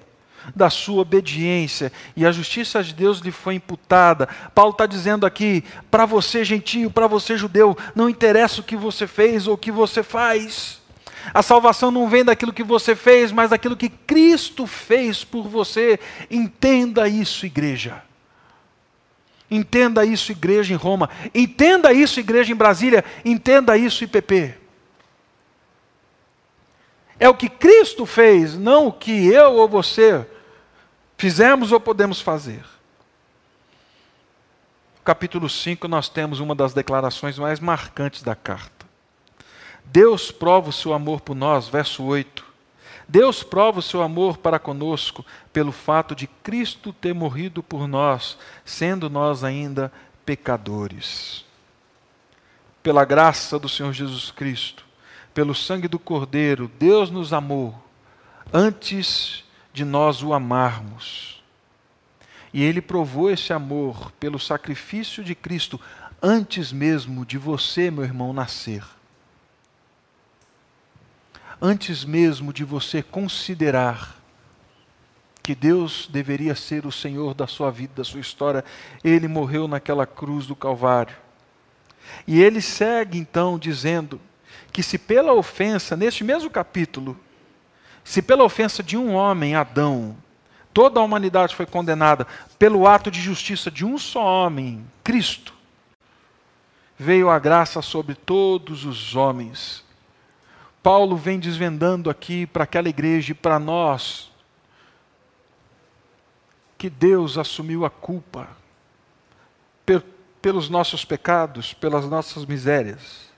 da 0.54 0.70
sua 0.70 1.02
obediência, 1.02 1.92
e 2.16 2.25
a 2.25 2.32
justiça 2.32 2.84
de 2.84 2.94
Deus 2.94 3.20
lhe 3.20 3.32
foi 3.32 3.56
imputada. 3.56 4.28
Paulo 4.54 4.72
está 4.72 4.86
dizendo 4.86 5.25
aqui: 5.25 5.64
para 5.90 6.06
você, 6.06 6.44
gentio, 6.44 6.92
para 6.92 7.08
você, 7.08 7.38
judeu, 7.38 7.78
não 7.96 8.10
interessa 8.10 8.62
o 8.62 8.64
que 8.64 8.75
você 8.75 9.08
fez 9.08 9.48
ou 9.48 9.54
o 9.54 9.58
que 9.58 9.72
você 9.72 10.04
faz. 10.04 10.82
A 11.34 11.42
salvação 11.42 11.90
não 11.90 12.08
vem 12.08 12.24
daquilo 12.24 12.54
que 12.54 12.64
você 12.64 12.96
fez, 12.96 13.32
mas 13.32 13.50
daquilo 13.50 13.78
que 13.78 13.90
Cristo 13.90 14.68
fez 14.68 15.24
por 15.24 15.48
você. 15.48 16.00
Entenda 16.30 17.08
isso, 17.08 17.46
igreja. 17.46 18.04
Entenda 19.50 20.06
isso, 20.06 20.32
igreja 20.32 20.74
em 20.74 20.78
Roma. 20.78 21.10
Entenda 21.34 21.94
isso, 21.94 22.20
igreja 22.20 22.52
em 22.52 22.56
Brasília. 22.56 23.04
Entenda 23.24 23.78
isso, 23.78 24.04
IPP. 24.04 24.56
É 27.20 27.30
o 27.30 27.36
que 27.36 27.48
Cristo 27.48 28.06
fez, 28.06 28.58
não 28.58 28.88
o 28.88 28.92
que 28.92 29.28
eu 29.28 29.54
ou 29.54 29.70
você 29.70 30.25
Fizemos 31.17 31.72
ou 31.72 31.79
podemos 31.79 32.19
fazer? 32.19 32.63
No 34.98 35.03
capítulo 35.03 35.50
5, 35.50 35.88
nós 35.88 36.10
temos 36.10 36.39
uma 36.39 36.53
das 36.53 36.74
declarações 36.74 37.38
mais 37.38 37.60
marcantes 37.60 38.22
da 38.22 38.36
carta. 38.36 38.86
Deus 39.86 40.31
prova 40.31 40.69
o 40.69 40.74
seu 40.74 40.93
amor 40.93 41.22
por 41.22 41.36
nós, 41.36 41.67
verso 41.69 42.03
8. 42.03 42.43
Deus 43.07 43.43
prova 43.43 43.79
o 43.79 43.84
seu 43.84 44.01
amor 44.01 44.38
para 44.38 44.60
conosco 44.60 45.24
pelo 45.53 45.72
fato 45.72 46.15
de 46.15 46.27
Cristo 46.27 46.91
ter 46.91 47.13
morrido 47.13 47.62
por 47.62 47.88
nós, 47.88 48.38
sendo 48.65 49.10
nós 49.10 49.43
ainda 49.43 49.91
pecadores. 50.25 51.45
Pela 52.81 53.05
graça 53.05 53.60
do 53.60 53.69
Senhor 53.69 53.93
Jesus 53.93 54.31
Cristo, 54.31 54.84
pelo 55.34 55.53
sangue 55.53 55.88
do 55.88 56.00
Cordeiro, 56.00 56.69
Deus 56.79 57.12
nos 57.12 57.31
amou 57.31 57.79
antes 58.51 59.45
de 59.75 59.84
nós 59.84 60.24
o 60.24 60.34
amarmos. 60.34 61.44
E 62.53 62.63
ele 62.63 62.82
provou 62.82 63.29
esse 63.29 63.51
amor 63.51 64.10
pelo 64.13 64.39
sacrifício 64.39 65.22
de 65.22 65.36
Cristo 65.36 65.79
antes 66.22 66.72
mesmo 66.72 67.25
de 67.25 67.38
você, 67.38 67.91
meu 67.91 68.05
irmão, 68.05 68.32
nascer. 68.32 68.84
Antes 71.62 72.05
mesmo 72.05 72.53
de 72.53 72.63
você 72.63 73.03
considerar 73.03 74.15
que 75.44 75.53
Deus 75.53 76.08
deveria 76.10 76.55
ser 76.55 76.86
o 76.86 76.91
Senhor 76.91 77.34
da 77.34 77.46
sua 77.46 77.70
vida, 77.70 77.96
da 77.98 78.03
sua 78.05 78.22
história, 78.22 78.63
ele 79.03 79.27
morreu 79.27 79.67
naquela 79.67 80.08
cruz 80.08 80.48
do 80.48 80.55
Calvário. 80.55 81.15
E 82.25 82.41
ele 82.41 82.62
segue 82.62 83.17
então 83.17 83.60
dizendo 83.60 84.22
que 84.72 84.82
se 84.82 84.98
pela 84.98 85.34
ofensa, 85.34 85.98
neste 85.98 86.24
mesmo 86.24 86.50
capítulo, 86.50 87.20
se 88.06 88.22
pela 88.22 88.44
ofensa 88.44 88.84
de 88.84 88.96
um 88.96 89.16
homem, 89.16 89.56
Adão, 89.56 90.16
toda 90.72 91.00
a 91.00 91.04
humanidade 91.04 91.56
foi 91.56 91.66
condenada 91.66 92.28
pelo 92.60 92.88
ato 92.88 93.10
de 93.10 93.20
justiça 93.20 93.72
de 93.72 93.84
um 93.84 93.98
só 93.98 94.24
homem, 94.24 94.86
Cristo, 95.04 95.56
veio 96.98 97.32
a 97.32 97.40
graça 97.40 97.82
sobre 97.82 98.14
todos 98.14 98.86
os 98.86 99.16
homens. 99.16 99.84
Paulo 100.84 101.18
vem 101.18 101.40
desvendando 101.40 102.08
aqui 102.08 102.46
para 102.46 102.64
aquela 102.64 102.88
igreja 102.88 103.32
e 103.32 103.36
para 103.36 103.58
nós 103.58 104.32
que 106.78 106.92
Deus 106.92 107.40
assumiu 107.40 107.86
a 107.86 107.90
culpa 107.90 108.48
pelos 110.40 110.70
nossos 110.70 111.04
pecados, 111.04 111.74
pelas 111.74 112.06
nossas 112.08 112.46
misérias. 112.46 113.34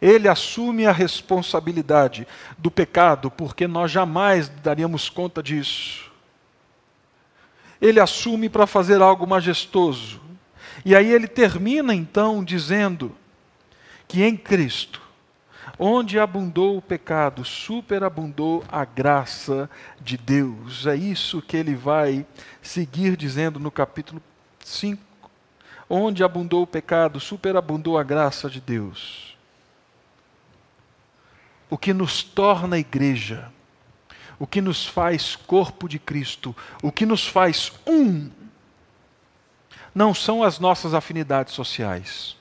Ele 0.00 0.28
assume 0.28 0.86
a 0.86 0.92
responsabilidade 0.92 2.26
do 2.56 2.70
pecado, 2.70 3.30
porque 3.30 3.66
nós 3.66 3.90
jamais 3.90 4.48
daríamos 4.48 5.10
conta 5.10 5.42
disso. 5.42 6.10
Ele 7.80 7.98
assume 7.98 8.48
para 8.48 8.66
fazer 8.66 9.02
algo 9.02 9.26
majestoso. 9.26 10.20
E 10.84 10.94
aí 10.94 11.12
ele 11.12 11.26
termina 11.26 11.92
então 11.92 12.44
dizendo 12.44 13.14
que 14.06 14.22
em 14.22 14.36
Cristo, 14.36 15.02
onde 15.76 16.18
abundou 16.18 16.76
o 16.76 16.82
pecado, 16.82 17.44
superabundou 17.44 18.64
a 18.70 18.84
graça 18.84 19.68
de 20.00 20.16
Deus. 20.16 20.86
É 20.86 20.94
isso 20.94 21.42
que 21.42 21.56
ele 21.56 21.74
vai 21.74 22.24
seguir 22.62 23.16
dizendo 23.16 23.58
no 23.58 23.70
capítulo 23.70 24.22
5. 24.60 25.02
Onde 25.90 26.22
abundou 26.22 26.62
o 26.62 26.66
pecado, 26.66 27.18
superabundou 27.18 27.98
a 27.98 28.04
graça 28.04 28.48
de 28.48 28.60
Deus 28.60 29.27
o 31.70 31.76
que 31.76 31.92
nos 31.92 32.22
torna 32.22 32.78
igreja, 32.78 33.50
o 34.38 34.46
que 34.46 34.60
nos 34.60 34.86
faz 34.86 35.36
corpo 35.36 35.88
de 35.88 35.98
Cristo, 35.98 36.54
o 36.82 36.92
que 36.92 37.04
nos 37.04 37.26
faz 37.26 37.72
um, 37.86 38.30
não 39.94 40.14
são 40.14 40.42
as 40.42 40.58
nossas 40.58 40.94
afinidades 40.94 41.54
sociais. 41.54 42.36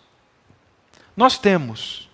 Nós 1.15 1.37
temos, 1.37 2.07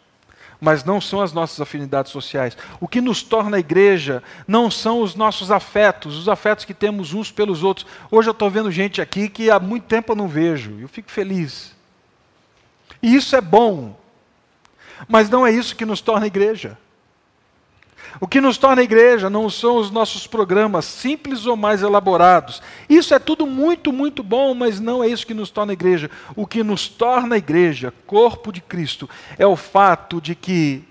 mas 0.62 0.86
não 0.86 1.02
são 1.02 1.20
as 1.20 1.34
nossas 1.34 1.60
afinidades 1.60 2.10
sociais. 2.10 2.58
O 2.80 2.88
que 2.88 3.02
nos 3.02 3.22
torna 3.22 3.60
igreja 3.60 4.24
não 4.48 4.72
são 4.72 5.02
os 5.02 5.14
nossos 5.14 5.52
afetos, 5.52 6.18
os 6.18 6.30
afetos 6.30 6.64
que 6.64 6.74
temos 6.74 7.14
uns 7.14 7.30
pelos 7.30 7.64
outros. 7.64 7.86
Hoje 8.10 8.30
eu 8.30 8.32
estou 8.32 8.50
vendo 8.50 8.72
gente 8.72 9.02
aqui 9.02 9.28
que 9.28 9.52
há 9.52 9.60
muito 9.60 9.84
tempo 9.84 10.14
eu 10.14 10.16
não 10.16 10.30
vejo, 10.30 10.80
eu 10.80 10.88
fico 10.88 11.12
feliz. 11.12 11.76
E 13.02 13.14
isso 13.14 13.36
é 13.36 13.42
bom, 13.42 14.00
mas 15.06 15.30
não 15.30 15.46
é 15.46 15.52
isso 15.52 15.76
que 15.76 15.86
nos 15.86 16.00
torna 16.00 16.28
igreja. 16.28 16.78
O 18.20 18.28
que 18.28 18.40
nos 18.40 18.58
torna 18.58 18.84
igreja 18.84 19.30
não 19.30 19.50
são 19.50 19.78
os 19.78 19.90
nossos 19.90 20.28
programas 20.28 20.86
simples 20.86 21.46
ou 21.46 21.58
mais 21.58 21.82
elaborados. 21.82 22.62
Isso 22.88 23.14
é 23.14 23.20
tudo 23.20 23.48
muito, 23.48 23.92
muito 23.92 24.22
bom, 24.22 24.54
mas 24.54 24.80
não 24.80 25.04
é 25.04 25.08
isso 25.08 25.26
que 25.26 25.34
nos 25.34 25.50
torna 25.50 25.74
igreja. 25.74 26.10
O 26.36 26.46
que 26.46 26.64
nos 26.64 26.88
torna 26.88 27.38
igreja, 27.38 27.94
corpo 28.06 28.52
de 28.52 28.62
Cristo, 28.62 29.10
é 29.38 29.48
o 29.48 29.56
fato 29.56 30.22
de 30.22 30.36
que 30.36 30.84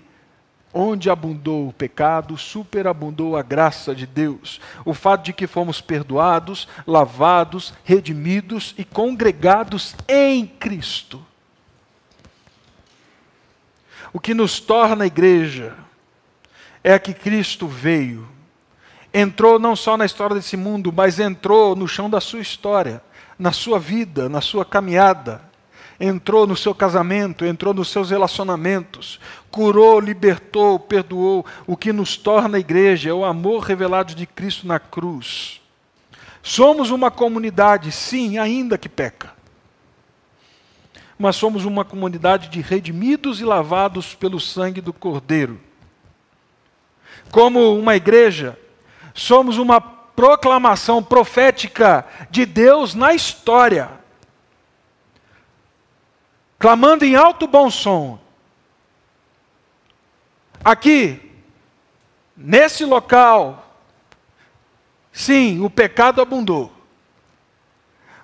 onde 0.73 1.09
abundou 1.09 1.67
o 1.67 1.73
pecado, 1.73 2.37
superabundou 2.37 3.37
a 3.37 3.43
graça 3.43 3.93
de 3.93 4.07
Deus. 4.07 4.59
O 4.83 4.93
fato 4.93 5.23
de 5.25 5.33
que 5.33 5.45
fomos 5.45 5.79
perdoados, 5.79 6.67
lavados, 6.85 7.73
redimidos 7.83 8.73
e 8.77 8.83
congregados 8.83 9.95
em 10.07 10.47
Cristo. 10.47 11.23
O 14.11 14.19
que 14.19 14.33
nos 14.33 14.59
torna 14.59 15.05
igreja 15.05 15.75
é 16.83 16.99
que 16.99 17.13
Cristo 17.13 17.65
veio, 17.65 18.27
entrou 19.13 19.57
não 19.57 19.75
só 19.75 19.95
na 19.95 20.05
história 20.05 20.35
desse 20.35 20.57
mundo, 20.57 20.91
mas 20.91 21.19
entrou 21.19 21.75
no 21.75 21.87
chão 21.87 22.09
da 22.09 22.19
sua 22.19 22.41
história, 22.41 23.01
na 23.39 23.51
sua 23.53 23.79
vida, 23.79 24.27
na 24.27 24.41
sua 24.41 24.65
caminhada. 24.65 25.41
Entrou 25.99 26.45
no 26.45 26.57
seu 26.57 26.75
casamento, 26.75 27.45
entrou 27.45 27.73
nos 27.73 27.89
seus 27.89 28.09
relacionamentos, 28.09 29.19
curou, 29.49 29.99
libertou, 29.99 30.77
perdoou. 30.77 31.45
O 31.65 31.77
que 31.77 31.93
nos 31.93 32.17
torna 32.17 32.57
a 32.57 32.59
igreja 32.59 33.11
é 33.11 33.13
o 33.13 33.23
amor 33.23 33.63
revelado 33.63 34.13
de 34.13 34.25
Cristo 34.25 34.67
na 34.67 34.79
cruz. 34.79 35.61
Somos 36.41 36.89
uma 36.89 37.09
comunidade, 37.09 37.91
sim, 37.91 38.37
ainda 38.37 38.77
que 38.77 38.89
peca. 38.89 39.31
Mas 41.17 41.37
somos 41.37 41.63
uma 41.63 41.85
comunidade 41.85 42.49
de 42.49 42.59
redimidos 42.59 43.39
e 43.39 43.45
lavados 43.45 44.13
pelo 44.13 44.39
sangue 44.39 44.81
do 44.81 44.91
Cordeiro 44.91 45.61
como 47.33 47.75
uma 47.75 47.95
igreja, 47.95 48.55
somos 49.11 49.57
uma 49.57 49.81
proclamação 49.81 51.01
profética 51.01 52.05
de 52.29 52.45
Deus 52.45 52.93
na 52.93 53.15
história, 53.15 53.89
clamando 56.59 57.03
em 57.03 57.15
alto 57.15 57.47
bom 57.47 57.71
som. 57.71 58.19
Aqui, 60.63 61.31
nesse 62.37 62.85
local, 62.85 63.79
sim, 65.11 65.59
o 65.59 65.71
pecado 65.71 66.21
abundou. 66.21 66.71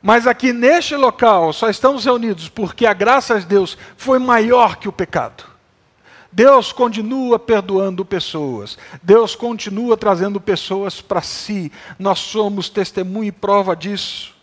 Mas 0.03 0.27
aqui 0.27 0.53
neste 0.53 0.95
local 0.95 1.51
só 1.51 1.67
estamos 1.67 2.05
reunidos 2.05 2.47
porque 2.47 2.85
a 2.85 2.93
graça 2.93 3.39
de 3.39 3.47
Deus 3.47 3.75
foi 3.97 4.19
maior 4.19 4.75
que 4.75 4.87
o 4.87 4.93
pecado. 4.93 5.58
Deus 6.31 6.71
continua 6.71 7.39
perdoando 7.39 8.05
pessoas. 8.05 8.77
Deus 9.01 9.35
continua 9.35 9.97
trazendo 9.97 10.39
pessoas 10.39 11.01
para 11.01 11.21
si. 11.21 11.71
Nós 11.97 12.19
somos 12.19 12.69
testemunho 12.69 13.29
e 13.29 13.31
prova 13.31 13.75
disso. 13.75 14.35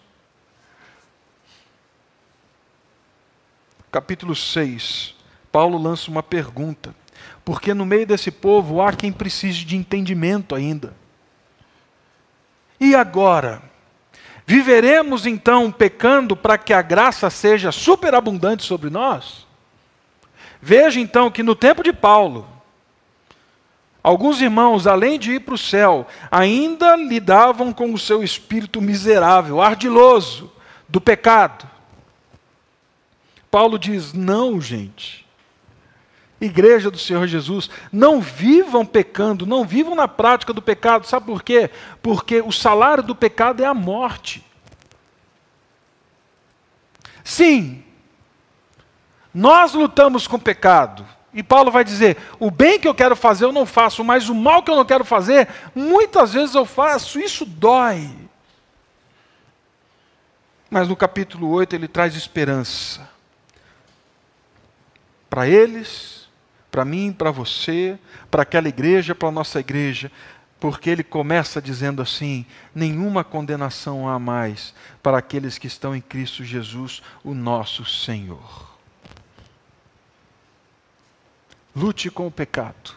Capítulo 3.90 4.35
6. 4.35 5.14
Paulo 5.53 5.79
lança 5.79 6.11
uma 6.11 6.22
pergunta. 6.22 6.94
Porque 7.44 7.72
no 7.72 7.87
meio 7.87 8.07
desse 8.07 8.31
povo 8.31 8.83
há 8.83 8.92
quem 8.92 9.12
precise 9.12 9.64
de 9.64 9.77
entendimento 9.77 10.55
ainda. 10.55 10.94
E 12.81 12.94
agora? 12.94 13.62
Viveremos 14.44 15.25
então 15.25 15.72
pecando 15.72 16.37
para 16.37 16.59
que 16.59 16.72
a 16.72 16.83
graça 16.83 17.31
seja 17.31 17.72
superabundante 17.72 18.64
sobre 18.64 18.90
nós? 18.90 19.45
Veja 20.61 21.01
então 21.01 21.31
que 21.31 21.42
no 21.42 21.55
tempo 21.55 21.83
de 21.83 21.92
Paulo, 21.92 22.49
alguns 24.03 24.40
irmãos, 24.40 24.87
além 24.87 25.19
de 25.19 25.33
ir 25.33 25.40
para 25.40 25.55
o 25.55 25.59
céu, 25.59 26.07
ainda 26.31 26.97
lidavam 26.97 27.73
com 27.73 27.92
o 27.92 27.99
seu 27.99 28.23
espírito 28.23 28.81
miserável, 28.81 29.61
ardiloso 29.61 30.53
do 30.88 31.01
pecado. 31.01 31.69
Paulo 33.51 33.79
diz: 33.79 34.12
não, 34.12 34.61
gente. 34.61 35.27
Igreja 36.38 36.90
do 36.90 36.99
Senhor 36.99 37.27
Jesus, 37.27 37.71
não 37.90 38.21
vivam 38.21 38.85
pecando, 38.85 39.47
não 39.47 39.64
vivam 39.64 39.95
na 39.95 40.07
prática 40.07 40.53
do 40.53 40.61
pecado. 40.61 41.07
Sabe 41.07 41.25
por 41.25 41.42
quê? 41.42 41.71
Porque 42.03 42.42
o 42.42 42.53
salário 42.53 43.03
do 43.03 43.14
pecado 43.14 43.62
é 43.62 43.66
a 43.66 43.73
morte. 43.73 44.45
Sim, 47.25 47.83
nós 49.37 49.75
lutamos 49.75 50.27
com 50.27 50.37
o 50.37 50.40
pecado. 50.40 51.07
E 51.35 51.42
Paulo 51.42 51.70
vai 51.70 51.85
dizer: 51.85 52.16
o 52.40 52.51
bem 52.51 52.81
que 52.81 52.88
eu 52.88 52.94
quero 52.94 53.14
fazer 53.14 53.44
eu 53.44 53.53
não 53.53 53.66
faço, 53.66 54.03
mas 54.03 54.31
o 54.31 54.35
mal 54.35 54.62
que 54.62 54.70
eu 54.70 54.77
não 54.77 54.85
quero 54.85 55.05
fazer, 55.05 55.46
muitas 55.75 56.33
vezes 56.33 56.55
eu 56.55 56.64
faço, 56.64 57.20
isso 57.20 57.44
dói. 57.44 58.11
Mas 60.70 60.88
no 60.88 60.96
capítulo 60.96 61.51
8 61.51 61.77
ele 61.77 61.87
traz 61.87 62.16
esperança. 62.16 63.07
Para 65.29 65.46
eles, 65.46 66.31
para 66.70 66.87
mim, 66.87 67.12
para 67.12 67.31
você, 67.31 67.99
para 68.31 68.42
aquela 68.42 68.70
igreja, 68.70 69.14
para 69.14 69.29
a 69.29 69.33
nossa 69.33 69.61
igreja, 69.61 70.11
porque 70.59 70.88
ele 70.88 71.05
começa 71.05 71.61
dizendo 71.61 72.01
assim: 72.01 72.46
nenhuma 72.75 73.22
condenação 73.22 74.09
há 74.09 74.18
mais 74.18 74.72
para 75.03 75.18
aqueles 75.18 75.59
que 75.59 75.66
estão 75.66 75.94
em 75.94 76.01
Cristo 76.01 76.42
Jesus, 76.42 77.03
o 77.22 77.35
nosso 77.35 77.85
Senhor. 77.85 78.65
Lute 81.77 82.11
com 82.11 82.27
o 82.27 82.31
pecado. 82.31 82.95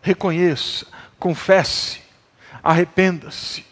Reconheça, 0.00 0.86
confesse, 1.18 2.00
arrependa-se. 2.62 3.66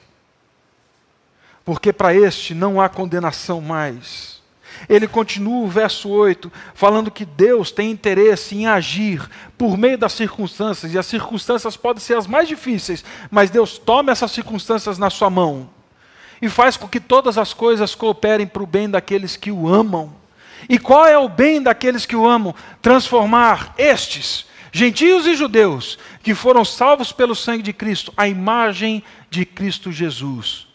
porque 1.64 1.93
para 1.93 2.12
este 2.14 2.53
não 2.53 2.81
há 2.81 2.88
condenação 2.88 3.61
mais. 3.61 4.43
Ele 4.88 5.07
continua 5.07 5.64
o 5.64 5.69
verso 5.69 6.09
8, 6.09 6.53
falando 6.75 7.11
que 7.11 7.25
Deus 7.25 7.71
tem 7.71 7.90
interesse 7.90 8.57
em 8.57 8.67
agir 8.67 9.27
por 9.57 9.79
meio 9.79 9.97
das 9.97 10.12
circunstâncias, 10.12 10.93
e 10.93 10.99
as 10.99 11.07
circunstâncias 11.07 11.77
podem 11.77 12.03
ser 12.03 12.19
as 12.19 12.27
mais 12.27 12.49
difíceis, 12.49 13.05
mas 13.31 13.51
Deus 13.51 13.79
toma 13.79 14.12
essas 14.12 14.33
circunstâncias 14.33 14.99
na 14.99 15.09
sua 15.09 15.31
mão 15.31 15.71
e 16.43 16.49
faz 16.49 16.77
com 16.77 16.88
que 16.88 17.01
todas 17.01 17.38
as 17.38 17.55
coisas 17.55 17.95
cooperem 17.95 18.47
para 18.47 18.62
o 18.62 18.67
bem 18.67 18.90
daqueles 18.90 19.37
que 19.37 19.51
o 19.51 19.69
amam. 19.69 20.12
E 20.68 20.79
qual 20.79 21.07
é 21.07 21.18
o 21.18 21.29
bem 21.29 21.62
daqueles 21.62 22.07
que 22.07 22.16
o 22.16 22.29
amam? 22.29 22.55
Transformar 22.81 23.74
estes, 23.79 24.46
gentios 24.72 25.27
e 25.27 25.35
judeus, 25.35 25.98
que 26.22 26.35
foram 26.35 26.64
salvos 26.64 27.12
pelo 27.12 27.35
sangue 27.35 27.62
de 27.62 27.72
Cristo, 27.72 28.12
a 28.16 28.29
imagem 28.29 29.03
de 29.31 29.44
Cristo 29.44 29.92
Jesus 29.92 30.66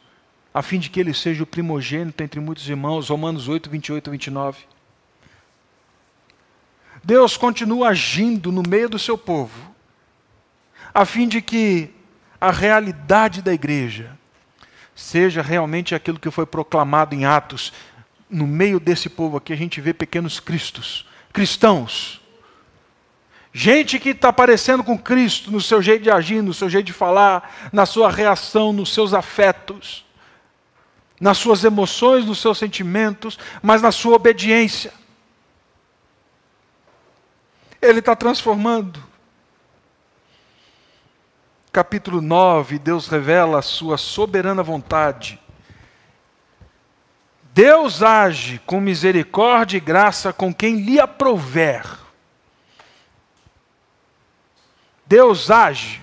a 0.53 0.61
fim 0.61 0.79
de 0.79 0.89
que 0.89 0.99
ele 0.99 1.13
seja 1.13 1.43
o 1.43 1.47
primogênito 1.47 2.23
entre 2.23 2.39
muitos 2.39 2.67
irmãos. 2.67 3.09
Romanos 3.09 3.47
8, 3.47 3.69
28 3.69 4.07
e 4.07 4.11
29. 4.11 4.63
Deus 7.03 7.37
continua 7.37 7.89
agindo 7.89 8.51
no 8.51 8.63
meio 8.67 8.89
do 8.89 8.99
seu 8.99 9.17
povo, 9.17 9.73
a 10.93 11.05
fim 11.05 11.27
de 11.27 11.41
que 11.41 11.93
a 12.41 12.51
realidade 12.51 13.41
da 13.41 13.53
igreja 13.53 14.17
seja 14.93 15.41
realmente 15.41 15.95
aquilo 15.95 16.19
que 16.19 16.29
foi 16.29 16.45
proclamado 16.45 17.15
em 17.15 17.25
Atos. 17.25 17.71
No 18.29 18.45
meio 18.45 18.79
desse 18.79 19.09
povo 19.09 19.37
aqui, 19.37 19.51
a 19.51 19.57
gente 19.57 19.81
vê 19.81 19.93
pequenos 19.93 20.39
cristos, 20.39 21.07
cristãos. 21.33 22.21
Gente 23.51 23.97
que 23.97 24.09
está 24.09 24.31
parecendo 24.31 24.83
com 24.83 24.97
Cristo 24.97 25.49
no 25.49 25.59
seu 25.59 25.81
jeito 25.81 26.03
de 26.03 26.11
agir, 26.11 26.43
no 26.43 26.53
seu 26.53 26.69
jeito 26.69 26.85
de 26.85 26.93
falar, 26.93 27.69
na 27.73 27.85
sua 27.85 28.11
reação, 28.11 28.71
nos 28.71 28.93
seus 28.93 29.13
afetos 29.13 30.05
nas 31.19 31.37
suas 31.37 31.63
emoções, 31.63 32.25
nos 32.25 32.39
seus 32.39 32.57
sentimentos, 32.57 33.37
mas 33.61 33.81
na 33.81 33.91
sua 33.91 34.15
obediência. 34.15 34.93
Ele 37.81 37.99
está 37.99 38.15
transformando. 38.15 39.03
Capítulo 41.71 42.21
9, 42.21 42.79
Deus 42.79 43.07
revela 43.07 43.59
a 43.59 43.61
sua 43.61 43.97
soberana 43.97 44.63
vontade. 44.63 45.39
Deus 47.61 48.01
age 48.01 48.61
com 48.65 48.79
misericórdia 48.79 49.75
e 49.75 49.81
graça 49.81 50.31
com 50.31 50.53
quem 50.53 50.77
lhe 50.77 50.97
aprouver. 50.97 51.83
Deus 55.05 55.51
age. 55.51 56.01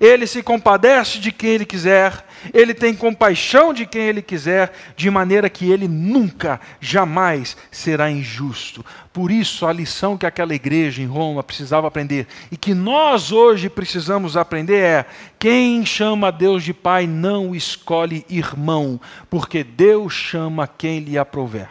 Ele 0.00 0.26
se 0.26 0.42
compadece 0.42 1.20
de 1.20 1.30
quem 1.30 1.50
ele 1.50 1.64
quiser, 1.64 2.26
ele 2.52 2.74
tem 2.74 2.94
compaixão 2.94 3.72
de 3.72 3.86
quem 3.86 4.02
ele 4.02 4.22
quiser, 4.22 4.72
de 4.96 5.10
maneira 5.10 5.48
que 5.48 5.70
ele 5.70 5.88
nunca, 5.88 6.60
jamais 6.80 7.56
será 7.70 8.10
injusto. 8.10 8.84
Por 9.12 9.30
isso, 9.30 9.64
a 9.66 9.72
lição 9.72 10.18
que 10.18 10.26
aquela 10.26 10.54
igreja 10.54 11.00
em 11.00 11.06
Roma 11.06 11.42
precisava 11.42 11.86
aprender 11.86 12.26
e 12.50 12.56
que 12.56 12.74
nós 12.74 13.30
hoje 13.30 13.70
precisamos 13.70 14.36
aprender 14.36 14.78
é: 14.78 15.06
quem 15.38 15.86
chama 15.86 16.32
Deus 16.32 16.64
de 16.64 16.74
Pai 16.74 17.06
não 17.06 17.54
escolhe 17.54 18.26
irmão, 18.28 19.00
porque 19.30 19.62
Deus 19.62 20.12
chama 20.12 20.66
quem 20.66 20.98
lhe 20.98 21.16
aprouver. 21.16 21.68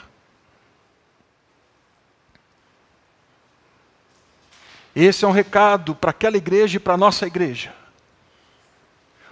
Esse 4.95 5.25
é 5.25 5.27
um 5.27 5.31
recado 5.31 5.95
para 5.95 6.11
aquela 6.11 6.37
igreja 6.37 6.77
e 6.77 6.79
para 6.79 6.93
a 6.93 6.97
nossa 6.97 7.25
igreja. 7.25 7.73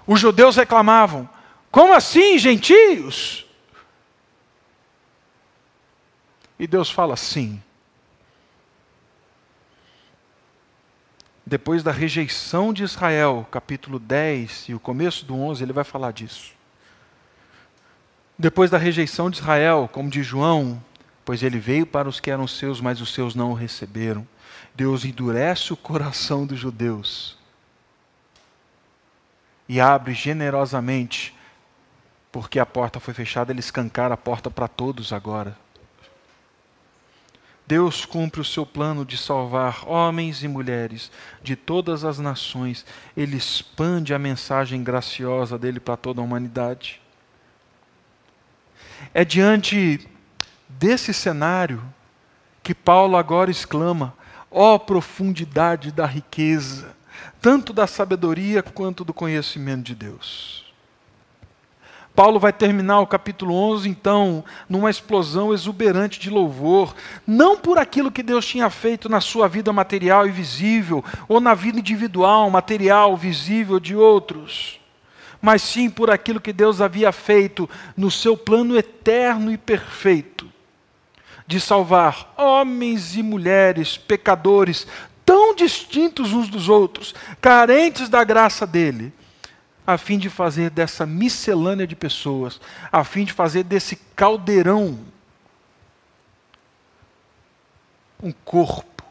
Os 0.06 0.20
judeus 0.20 0.56
reclamavam: 0.56 1.30
como 1.72 1.94
assim, 1.94 2.38
gentios? 2.38 3.46
E 6.60 6.68
Deus 6.68 6.92
fala: 6.92 7.16
sim. 7.16 7.62
Depois 11.46 11.82
da 11.82 11.92
rejeição 11.92 12.72
de 12.72 12.84
Israel, 12.84 13.48
capítulo 13.50 14.00
10 14.00 14.70
e 14.70 14.74
o 14.74 14.80
começo 14.80 15.26
do 15.26 15.36
11, 15.36 15.64
ele 15.64 15.74
vai 15.74 15.84
falar 15.84 16.12
disso. 16.12 16.54
Depois 18.38 18.70
da 18.70 18.78
rejeição 18.78 19.30
de 19.30 19.38
Israel, 19.38 19.90
como 19.92 20.10
de 20.10 20.24
João, 20.24 20.82
pois 21.26 21.44
ele 21.44 21.60
veio 21.60 21.86
para 21.86 22.08
os 22.08 22.20
que 22.20 22.32
eram 22.32 22.48
seus, 22.48 22.80
mas 22.80 23.02
os 23.02 23.14
seus 23.14 23.36
não 23.36 23.52
o 23.52 23.56
receberam. 23.56 24.28
Deus 24.74 25.04
endurece 25.04 25.74
o 25.74 25.78
coração 25.78 26.46
dos 26.46 26.60
judeus 26.60 27.41
e 29.72 29.80
abre 29.80 30.14
generosamente, 30.14 31.34
porque 32.30 32.60
a 32.60 32.66
porta 32.66 33.00
foi 33.00 33.14
fechada, 33.14 33.54
ele 33.54 33.62
escancara 33.62 34.16
a 34.16 34.18
porta 34.18 34.52
para 34.52 34.68
todos 34.68 35.14
agora. 35.14 35.56
Deus 37.66 38.04
cumpre 38.04 38.42
o 38.42 38.44
seu 38.44 38.66
plano 38.66 39.06
de 39.06 39.18
salvar 39.18 39.88
homens 39.88 40.44
e 40.44 40.48
mulheres 40.50 41.10
de 41.42 41.56
todas 41.56 42.04
as 42.04 42.20
nações. 42.20 42.86
Ele 43.16 43.38
expande 43.38 44.14
a 44.14 44.20
mensagem 44.20 44.84
graciosa 44.84 45.58
dele 45.58 45.80
para 45.80 45.96
toda 45.96 46.20
a 46.20 46.24
humanidade. 46.26 47.02
É 49.14 49.24
diante 49.24 50.06
desse 50.68 51.14
cenário 51.14 51.82
que 52.62 52.76
Paulo 52.76 53.16
agora 53.16 53.50
exclama: 53.50 54.14
ó 54.52 54.76
oh, 54.76 54.80
profundidade 54.80 55.94
da 55.94 56.06
riqueza! 56.06 57.00
Tanto 57.42 57.74
da 57.74 57.88
sabedoria 57.88 58.62
quanto 58.64 59.04
do 59.04 59.14
conhecimento 59.14 59.84
de 59.84 59.96
Deus. 59.96 60.62
Paulo 62.14 62.40
vai 62.40 62.52
terminar 62.52 63.00
o 63.00 63.08
capítulo 63.08 63.56
11, 63.56 63.88
então, 63.88 64.44
numa 64.68 64.90
explosão 64.90 65.54
exuberante 65.54 66.20
de 66.20 66.30
louvor, 66.30 66.94
não 67.26 67.58
por 67.58 67.78
aquilo 67.78 68.12
que 68.12 68.22
Deus 68.22 68.46
tinha 68.46 68.70
feito 68.70 69.08
na 69.08 69.22
sua 69.22 69.48
vida 69.48 69.72
material 69.72 70.28
e 70.28 70.32
visível, 70.32 71.04
ou 71.28 71.40
na 71.40 71.54
vida 71.54 71.80
individual, 71.80 72.50
material, 72.50 73.16
visível 73.16 73.80
de 73.80 73.96
outros, 73.96 74.80
mas 75.42 75.62
sim 75.62 75.90
por 75.90 76.10
aquilo 76.10 76.42
que 76.42 76.52
Deus 76.52 76.82
havia 76.82 77.12
feito 77.14 77.70
no 77.96 78.12
seu 78.12 78.36
plano 78.36 78.78
eterno 78.78 79.52
e 79.52 79.58
perfeito 79.58 80.52
de 81.52 81.60
salvar 81.60 82.34
homens 82.38 83.18
e 83.18 83.22
mulheres, 83.22 83.98
pecadores, 83.98 84.88
tão 85.26 85.56
distintos 85.56 86.34
uns 86.34 86.50
dos 86.50 86.70
outros, 86.70 87.14
carentes 87.40 88.10
da 88.10 88.24
graça 88.24 88.66
dele, 88.66 89.14
a 89.86 89.98
fim 89.98 90.18
de 90.18 90.30
fazer 90.30 90.70
dessa 90.70 91.06
miscelânea 91.06 91.88
de 91.88 91.96
pessoas, 91.96 92.60
a 92.92 93.04
fim 93.04 93.26
de 93.26 93.34
fazer 93.34 93.64
desse 93.64 93.96
caldeirão 94.16 95.00
um 98.22 98.32
corpo, 98.32 99.04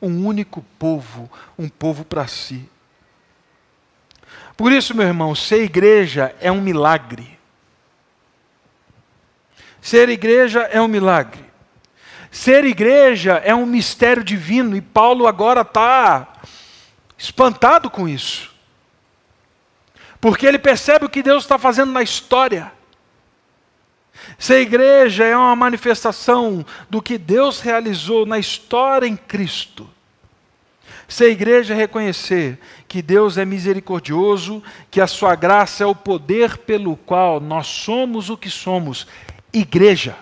um 0.00 0.26
único 0.26 0.64
povo, 0.78 1.30
um 1.58 1.68
povo 1.68 2.04
para 2.04 2.26
si. 2.26 2.68
Por 4.56 4.72
isso, 4.72 4.94
meu 4.94 5.06
irmão, 5.06 5.34
ser 5.34 5.62
igreja 5.62 6.34
é 6.40 6.50
um 6.50 6.60
milagre. 6.60 7.36
Ser 9.80 10.08
igreja 10.08 10.60
é 10.62 10.80
um 10.80 10.88
milagre. 10.88 11.45
Ser 12.30 12.64
igreja 12.64 13.34
é 13.44 13.54
um 13.54 13.66
mistério 13.66 14.22
divino 14.22 14.76
e 14.76 14.80
Paulo 14.80 15.26
agora 15.26 15.62
está 15.62 16.28
espantado 17.16 17.88
com 17.88 18.08
isso. 18.08 18.54
Porque 20.20 20.46
ele 20.46 20.58
percebe 20.58 21.04
o 21.04 21.08
que 21.08 21.22
Deus 21.22 21.44
está 21.44 21.58
fazendo 21.58 21.92
na 21.92 22.02
história. 22.02 22.72
Ser 24.38 24.60
igreja 24.60 25.24
é 25.24 25.36
uma 25.36 25.54
manifestação 25.54 26.64
do 26.90 27.00
que 27.00 27.16
Deus 27.16 27.60
realizou 27.60 28.26
na 28.26 28.38
história 28.38 29.06
em 29.06 29.16
Cristo. 29.16 29.88
Ser 31.08 31.30
igreja 31.30 31.74
é 31.74 31.76
reconhecer 31.76 32.58
que 32.88 33.00
Deus 33.00 33.38
é 33.38 33.44
misericordioso, 33.44 34.62
que 34.90 35.00
a 35.00 35.06
sua 35.06 35.36
graça 35.36 35.84
é 35.84 35.86
o 35.86 35.94
poder 35.94 36.58
pelo 36.58 36.96
qual 36.96 37.40
nós 37.40 37.66
somos 37.66 38.28
o 38.28 38.36
que 38.36 38.50
somos 38.50 39.06
igreja. 39.52 40.16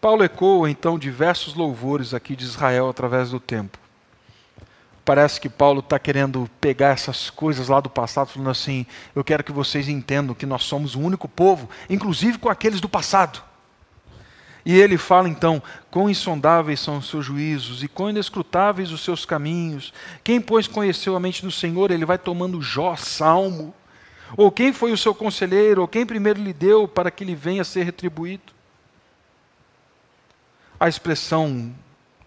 Paulo 0.00 0.22
ecoa 0.22 0.70
então 0.70 0.96
diversos 0.96 1.54
louvores 1.54 2.14
aqui 2.14 2.36
de 2.36 2.44
Israel 2.44 2.88
através 2.88 3.30
do 3.30 3.40
tempo. 3.40 3.76
Parece 5.04 5.40
que 5.40 5.48
Paulo 5.48 5.80
está 5.80 5.98
querendo 5.98 6.48
pegar 6.60 6.90
essas 6.90 7.30
coisas 7.30 7.66
lá 7.66 7.80
do 7.80 7.90
passado, 7.90 8.28
falando 8.28 8.50
assim: 8.50 8.86
eu 9.16 9.24
quero 9.24 9.42
que 9.42 9.50
vocês 9.50 9.88
entendam 9.88 10.36
que 10.36 10.46
nós 10.46 10.62
somos 10.62 10.94
o 10.94 11.00
único 11.00 11.26
povo, 11.26 11.68
inclusive 11.90 12.38
com 12.38 12.48
aqueles 12.48 12.80
do 12.80 12.88
passado. 12.88 13.42
E 14.64 14.78
ele 14.78 14.96
fala 14.96 15.28
então: 15.28 15.60
quão 15.90 16.08
insondáveis 16.08 16.78
são 16.78 16.98
os 16.98 17.08
seus 17.08 17.24
juízos 17.24 17.82
e 17.82 17.88
quão 17.88 18.10
inescrutáveis 18.10 18.92
os 18.92 19.00
seus 19.00 19.24
caminhos. 19.24 19.92
Quem, 20.22 20.40
pois, 20.40 20.68
conheceu 20.68 21.16
a 21.16 21.20
mente 21.20 21.42
do 21.42 21.50
Senhor, 21.50 21.90
ele 21.90 22.04
vai 22.04 22.18
tomando 22.18 22.62
Jó, 22.62 22.94
salmo. 22.94 23.74
Ou 24.36 24.52
quem 24.52 24.72
foi 24.72 24.92
o 24.92 24.96
seu 24.96 25.14
conselheiro, 25.14 25.80
ou 25.80 25.88
quem 25.88 26.06
primeiro 26.06 26.40
lhe 26.40 26.52
deu 26.52 26.86
para 26.86 27.10
que 27.10 27.24
lhe 27.24 27.34
venha 27.34 27.62
a 27.62 27.64
ser 27.64 27.82
retribuído 27.82 28.57
a 30.78 30.88
expressão 30.88 31.74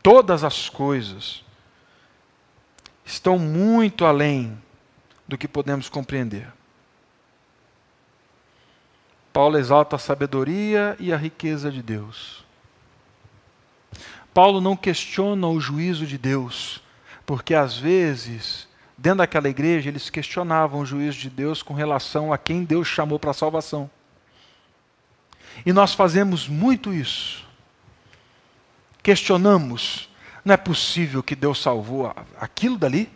todas 0.03 0.43
as 0.43 0.69
coisas 0.69 1.43
estão 3.05 3.37
muito 3.37 4.05
além 4.05 4.57
do 5.27 5.37
que 5.37 5.47
podemos 5.47 5.89
compreender. 5.89 6.47
Paulo 9.31 9.57
exalta 9.57 9.95
a 9.95 9.99
sabedoria 9.99 10.95
e 10.99 11.13
a 11.13 11.17
riqueza 11.17 11.71
de 11.71 11.81
Deus. 11.81 12.43
Paulo 14.33 14.59
não 14.59 14.75
questiona 14.75 15.47
o 15.47 15.59
juízo 15.59 16.05
de 16.05 16.17
Deus, 16.17 16.81
porque 17.25 17.53
às 17.53 17.77
vezes, 17.77 18.67
dentro 18.97 19.19
daquela 19.19 19.49
igreja, 19.49 19.89
eles 19.89 20.09
questionavam 20.09 20.81
o 20.81 20.85
juízo 20.85 21.17
de 21.17 21.29
Deus 21.29 21.63
com 21.63 21.73
relação 21.73 22.33
a 22.33 22.37
quem 22.37 22.63
Deus 22.63 22.87
chamou 22.87 23.19
para 23.19 23.31
a 23.31 23.33
salvação. 23.33 23.89
E 25.65 25.71
nós 25.71 25.93
fazemos 25.93 26.47
muito 26.47 26.93
isso. 26.93 27.45
Questionamos, 29.03 30.09
não 30.45 30.53
é 30.53 30.57
possível 30.57 31.23
que 31.23 31.35
Deus 31.35 31.61
salvou 31.61 32.13
aquilo 32.39 32.77
dali? 32.77 33.11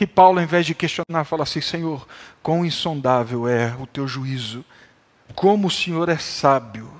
E 0.00 0.06
Paulo, 0.06 0.38
ao 0.38 0.44
invés 0.44 0.64
de 0.64 0.74
questionar, 0.74 1.24
fala 1.24 1.42
assim: 1.42 1.60
Senhor, 1.60 2.06
quão 2.42 2.64
insondável 2.64 3.48
é 3.48 3.74
o 3.80 3.86
teu 3.86 4.06
juízo, 4.06 4.64
como 5.34 5.66
o 5.66 5.70
Senhor 5.70 6.08
é 6.08 6.16
sábio, 6.16 6.90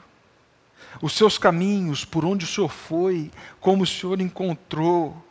os 1.00 1.12
seus 1.12 1.38
caminhos, 1.38 2.04
por 2.04 2.24
onde 2.24 2.44
o 2.44 2.48
Senhor 2.48 2.68
foi, 2.68 3.31
como 3.61 3.85
o 3.85 3.87
Senhor 3.87 4.20
encontrou. 4.20 5.24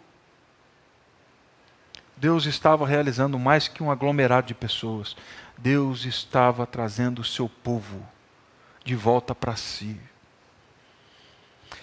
Deus 2.16 2.46
estava 2.46 2.88
realizando 2.88 3.38
mais 3.38 3.68
que 3.68 3.84
um 3.84 3.92
aglomerado 3.92 4.48
de 4.48 4.56
pessoas, 4.56 5.16
Deus 5.56 6.06
estava 6.06 6.66
trazendo 6.66 7.22
o 7.22 7.26
seu 7.26 7.48
povo 7.48 8.04
de 8.88 8.96
volta 8.96 9.36
para 9.36 9.56
si. 9.58 9.98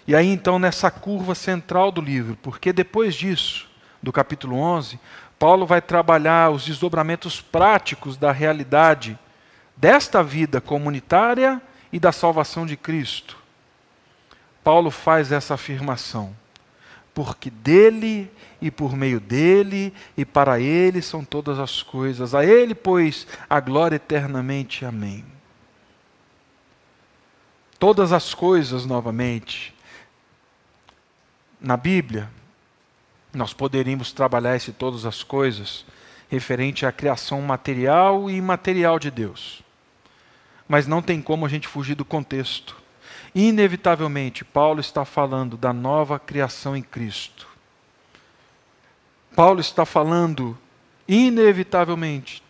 E 0.06 0.16
aí 0.16 0.26
então, 0.26 0.58
nessa 0.58 0.90
curva 0.90 1.34
central 1.34 1.92
do 1.92 2.00
livro, 2.00 2.36
porque 2.42 2.72
depois 2.72 3.14
disso, 3.14 3.68
do 4.02 4.10
capítulo 4.10 4.56
11, 4.56 4.98
Paulo 5.38 5.66
vai 5.66 5.82
trabalhar 5.82 6.50
os 6.50 6.64
desdobramentos 6.64 7.40
práticos 7.40 8.16
da 8.16 8.32
realidade 8.32 9.18
desta 9.76 10.22
vida 10.22 10.60
comunitária 10.60 11.60
e 11.92 12.00
da 12.00 12.10
salvação 12.10 12.64
de 12.64 12.76
Cristo. 12.76 13.36
Paulo 14.62 14.90
faz 14.90 15.30
essa 15.30 15.54
afirmação: 15.54 16.34
porque 17.12 17.50
dele 17.50 18.30
e 18.62 18.70
por 18.70 18.96
meio 18.96 19.20
dele 19.20 19.92
e 20.16 20.24
para 20.24 20.58
ele 20.58 21.02
são 21.02 21.22
todas 21.22 21.58
as 21.58 21.82
coisas. 21.82 22.34
A 22.34 22.44
ele, 22.44 22.74
pois, 22.74 23.26
a 23.48 23.60
glória 23.60 23.96
eternamente. 23.96 24.86
Amém. 24.86 25.33
Todas 27.84 28.14
as 28.14 28.32
coisas, 28.32 28.86
novamente. 28.86 29.74
Na 31.60 31.76
Bíblia, 31.76 32.30
nós 33.34 33.52
poderíamos 33.52 34.10
trabalhar 34.10 34.56
esse 34.56 34.72
todas 34.72 35.04
as 35.04 35.22
coisas 35.22 35.84
referente 36.30 36.86
à 36.86 36.92
criação 36.92 37.42
material 37.42 38.30
e 38.30 38.36
imaterial 38.36 38.98
de 38.98 39.10
Deus. 39.10 39.62
Mas 40.66 40.86
não 40.86 41.02
tem 41.02 41.20
como 41.20 41.44
a 41.44 41.48
gente 41.50 41.68
fugir 41.68 41.94
do 41.94 42.06
contexto. 42.06 42.74
Inevitavelmente, 43.34 44.46
Paulo 44.46 44.80
está 44.80 45.04
falando 45.04 45.54
da 45.54 45.74
nova 45.74 46.18
criação 46.18 46.74
em 46.74 46.82
Cristo. 46.82 47.46
Paulo 49.36 49.60
está 49.60 49.84
falando, 49.84 50.56
inevitavelmente, 51.06 52.42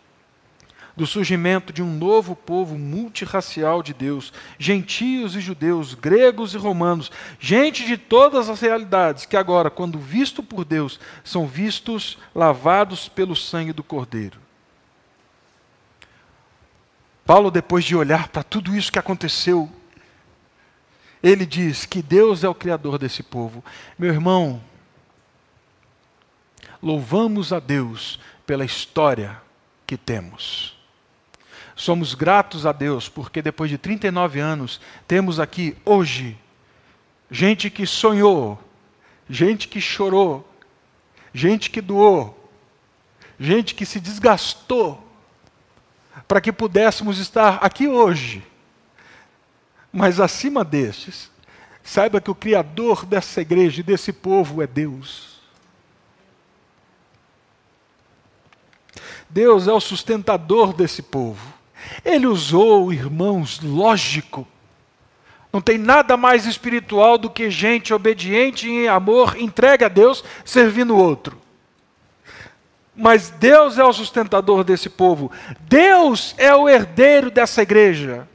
do 0.95 1.05
surgimento 1.05 1.73
de 1.73 1.83
um 1.83 1.91
novo 1.93 2.35
povo 2.35 2.77
multirracial 2.77 3.83
de 3.83 3.93
Deus, 3.93 4.31
gentios 4.57 5.35
e 5.35 5.41
judeus, 5.41 5.93
gregos 5.93 6.53
e 6.53 6.57
romanos, 6.57 7.11
gente 7.39 7.85
de 7.85 7.97
todas 7.97 8.49
as 8.49 8.61
realidades, 8.61 9.25
que 9.25 9.35
agora, 9.35 9.69
quando 9.69 9.99
visto 9.99 10.41
por 10.41 10.63
Deus, 10.63 10.99
são 11.23 11.45
vistos 11.45 12.17
lavados 12.33 13.09
pelo 13.09 13.35
sangue 13.35 13.73
do 13.73 13.83
Cordeiro. 13.83 14.39
Paulo, 17.25 17.49
depois 17.49 17.83
de 17.83 17.95
olhar 17.95 18.29
para 18.29 18.43
tudo 18.43 18.75
isso 18.75 18.91
que 18.91 18.99
aconteceu, 18.99 19.69
ele 21.21 21.45
diz 21.45 21.85
que 21.85 22.01
Deus 22.03 22.43
é 22.43 22.47
o 22.47 22.53
Criador 22.53 22.99
desse 22.99 23.23
povo. 23.23 23.65
Meu 23.97 24.13
irmão, 24.13 24.61
louvamos 26.81 27.51
a 27.51 27.59
Deus 27.59 28.19
pela 28.45 28.63
história 28.63 29.41
que 29.87 29.97
temos. 29.97 30.74
Somos 31.75 32.13
gratos 32.13 32.65
a 32.65 32.71
Deus 32.71 33.09
porque 33.09 33.41
depois 33.41 33.69
de 33.69 33.77
39 33.77 34.39
anos 34.39 34.79
temos 35.07 35.39
aqui 35.39 35.75
hoje 35.83 36.37
gente 37.29 37.69
que 37.69 37.85
sonhou, 37.85 38.59
gente 39.29 39.67
que 39.67 39.81
chorou, 39.81 40.47
gente 41.33 41.69
que 41.69 41.81
doou, 41.81 42.49
gente 43.39 43.75
que 43.75 43.85
se 43.85 43.99
desgastou 43.99 45.05
para 46.27 46.39
que 46.39 46.51
pudéssemos 46.51 47.17
estar 47.19 47.55
aqui 47.55 47.87
hoje. 47.87 48.43
Mas 49.91 50.19
acima 50.19 50.63
destes, 50.63 51.29
saiba 51.83 52.21
que 52.21 52.31
o 52.31 52.35
Criador 52.35 53.05
dessa 53.05 53.41
igreja 53.41 53.81
e 53.81 53.83
desse 53.83 54.13
povo 54.13 54.61
é 54.61 54.67
Deus. 54.67 55.35
Deus 59.29 59.67
é 59.67 59.73
o 59.73 59.79
sustentador 59.81 60.73
desse 60.73 61.01
povo. 61.01 61.54
Ele 62.03 62.27
usou, 62.27 62.91
irmãos, 62.91 63.59
lógico. 63.61 64.47
Não 65.51 65.61
tem 65.61 65.77
nada 65.77 66.17
mais 66.17 66.45
espiritual 66.45 67.17
do 67.17 67.29
que 67.29 67.49
gente 67.49 67.93
obediente 67.93 68.69
em 68.69 68.87
amor, 68.87 69.37
entregue 69.39 69.85
a 69.85 69.87
Deus, 69.87 70.23
servindo 70.43 70.93
o 70.93 70.97
outro. 70.97 71.41
Mas 72.95 73.29
Deus 73.29 73.77
é 73.77 73.83
o 73.83 73.93
sustentador 73.93 74.63
desse 74.63 74.89
povo. 74.89 75.31
Deus 75.61 76.33
é 76.37 76.53
o 76.55 76.69
herdeiro 76.69 77.29
dessa 77.29 77.61
igreja. 77.61 78.27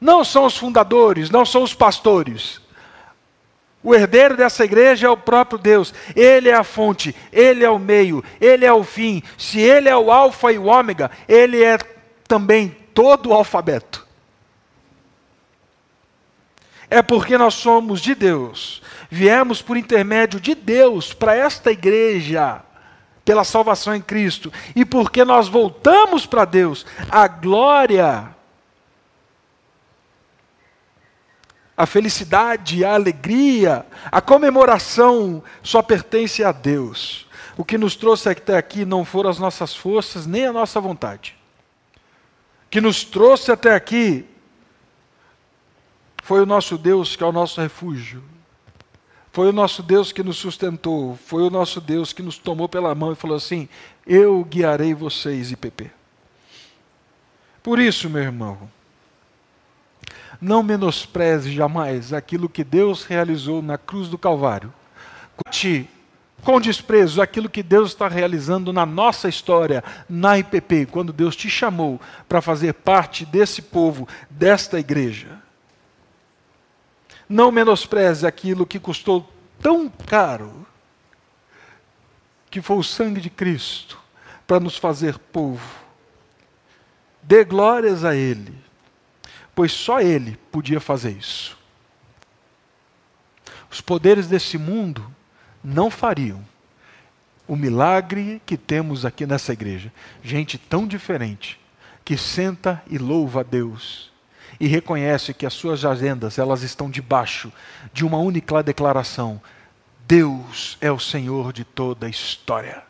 Não 0.00 0.24
são 0.24 0.44
os 0.44 0.56
fundadores, 0.56 1.30
não 1.30 1.44
são 1.44 1.62
os 1.62 1.72
pastores. 1.74 2.60
O 3.84 3.94
herdeiro 3.94 4.34
dessa 4.34 4.64
igreja 4.64 5.06
é 5.06 5.10
o 5.10 5.16
próprio 5.16 5.58
Deus. 5.58 5.92
Ele 6.16 6.48
é 6.48 6.54
a 6.54 6.64
fonte, 6.64 7.14
ele 7.30 7.62
é 7.62 7.68
o 7.68 7.78
meio, 7.78 8.24
ele 8.40 8.64
é 8.64 8.72
o 8.72 8.82
fim. 8.82 9.22
Se 9.36 9.60
ele 9.60 9.90
é 9.90 9.96
o 9.96 10.10
alfa 10.10 10.50
e 10.50 10.58
o 10.58 10.64
ômega, 10.64 11.10
ele 11.28 11.62
é 11.62 11.76
também 12.26 12.74
todo 12.94 13.28
o 13.28 13.34
alfabeto. 13.34 14.06
É 16.88 17.02
porque 17.02 17.36
nós 17.36 17.54
somos 17.54 18.00
de 18.00 18.14
Deus, 18.14 18.80
viemos 19.10 19.60
por 19.60 19.76
intermédio 19.76 20.40
de 20.40 20.54
Deus 20.54 21.12
para 21.12 21.34
esta 21.34 21.70
igreja, 21.70 22.62
pela 23.24 23.44
salvação 23.44 23.94
em 23.94 24.00
Cristo, 24.00 24.52
e 24.76 24.84
porque 24.84 25.24
nós 25.24 25.48
voltamos 25.48 26.24
para 26.24 26.44
Deus, 26.44 26.86
a 27.10 27.26
glória 27.26 28.34
a 31.76 31.86
felicidade, 31.86 32.84
a 32.84 32.94
alegria, 32.94 33.84
a 34.10 34.20
comemoração 34.20 35.42
só 35.62 35.82
pertence 35.82 36.44
a 36.44 36.52
Deus. 36.52 37.26
O 37.56 37.64
que 37.64 37.78
nos 37.78 37.96
trouxe 37.96 38.28
até 38.28 38.56
aqui 38.56 38.84
não 38.84 39.04
foram 39.04 39.30
as 39.30 39.38
nossas 39.38 39.74
forças, 39.74 40.26
nem 40.26 40.46
a 40.46 40.52
nossa 40.52 40.80
vontade. 40.80 41.36
O 42.66 42.70
que 42.70 42.80
nos 42.80 43.04
trouxe 43.04 43.50
até 43.50 43.74
aqui 43.74 44.24
foi 46.22 46.40
o 46.40 46.46
nosso 46.46 46.78
Deus, 46.78 47.16
que 47.16 47.22
é 47.22 47.26
o 47.26 47.32
nosso 47.32 47.60
refúgio. 47.60 48.22
Foi 49.32 49.48
o 49.48 49.52
nosso 49.52 49.82
Deus 49.82 50.12
que 50.12 50.22
nos 50.22 50.36
sustentou. 50.36 51.18
Foi 51.26 51.42
o 51.42 51.50
nosso 51.50 51.80
Deus 51.80 52.12
que 52.12 52.22
nos 52.22 52.38
tomou 52.38 52.68
pela 52.68 52.94
mão 52.94 53.12
e 53.12 53.16
falou 53.16 53.36
assim: 53.36 53.68
Eu 54.06 54.44
guiarei 54.44 54.94
vocês, 54.94 55.50
IPP. 55.50 55.90
Por 57.62 57.80
isso, 57.80 58.08
meu 58.08 58.22
irmão, 58.22 58.70
não 60.44 60.62
menospreze 60.62 61.50
jamais 61.50 62.12
aquilo 62.12 62.50
que 62.50 62.62
Deus 62.62 63.04
realizou 63.04 63.62
na 63.62 63.78
cruz 63.78 64.08
do 64.08 64.18
Calvário. 64.18 64.72
Curte 65.36 65.88
com 66.42 66.60
desprezo 66.60 67.22
aquilo 67.22 67.48
que 67.48 67.62
Deus 67.62 67.92
está 67.92 68.06
realizando 68.06 68.70
na 68.70 68.84
nossa 68.84 69.26
história, 69.26 69.82
na 70.06 70.38
IPP, 70.38 70.86
quando 70.90 71.14
Deus 71.14 71.34
te 71.34 71.48
chamou 71.48 71.98
para 72.28 72.42
fazer 72.42 72.74
parte 72.74 73.24
desse 73.24 73.62
povo, 73.62 74.06
desta 74.28 74.78
igreja. 74.78 75.40
Não 77.26 77.50
menospreze 77.50 78.26
aquilo 78.26 78.66
que 78.66 78.78
custou 78.78 79.26
tão 79.58 79.88
caro, 79.88 80.66
que 82.50 82.60
foi 82.60 82.76
o 82.76 82.82
sangue 82.84 83.22
de 83.22 83.30
Cristo, 83.30 83.98
para 84.46 84.60
nos 84.60 84.76
fazer 84.76 85.18
povo. 85.18 85.66
Dê 87.22 87.42
glórias 87.42 88.04
a 88.04 88.14
Ele 88.14 88.63
pois 89.54 89.72
só 89.72 90.00
ele 90.00 90.38
podia 90.50 90.80
fazer 90.80 91.10
isso. 91.10 91.56
Os 93.70 93.80
poderes 93.80 94.26
desse 94.26 94.56
mundo 94.56 95.04
não 95.62 95.90
fariam 95.90 96.44
o 97.46 97.56
milagre 97.56 98.40
que 98.46 98.56
temos 98.56 99.04
aqui 99.04 99.26
nessa 99.26 99.52
igreja. 99.52 99.92
Gente 100.22 100.56
tão 100.56 100.86
diferente, 100.86 101.60
que 102.04 102.16
senta 102.16 102.82
e 102.88 102.98
louva 102.98 103.40
a 103.40 103.42
Deus, 103.42 104.12
e 104.58 104.66
reconhece 104.66 105.34
que 105.34 105.46
as 105.46 105.52
suas 105.52 105.84
agendas 105.84 106.38
elas 106.38 106.62
estão 106.62 106.88
debaixo 106.88 107.52
de 107.92 108.04
uma 108.04 108.18
única 108.18 108.62
declaração: 108.62 109.40
Deus 110.06 110.78
é 110.80 110.90
o 110.90 110.98
Senhor 110.98 111.52
de 111.52 111.64
toda 111.64 112.06
a 112.06 112.10
história. 112.10 112.82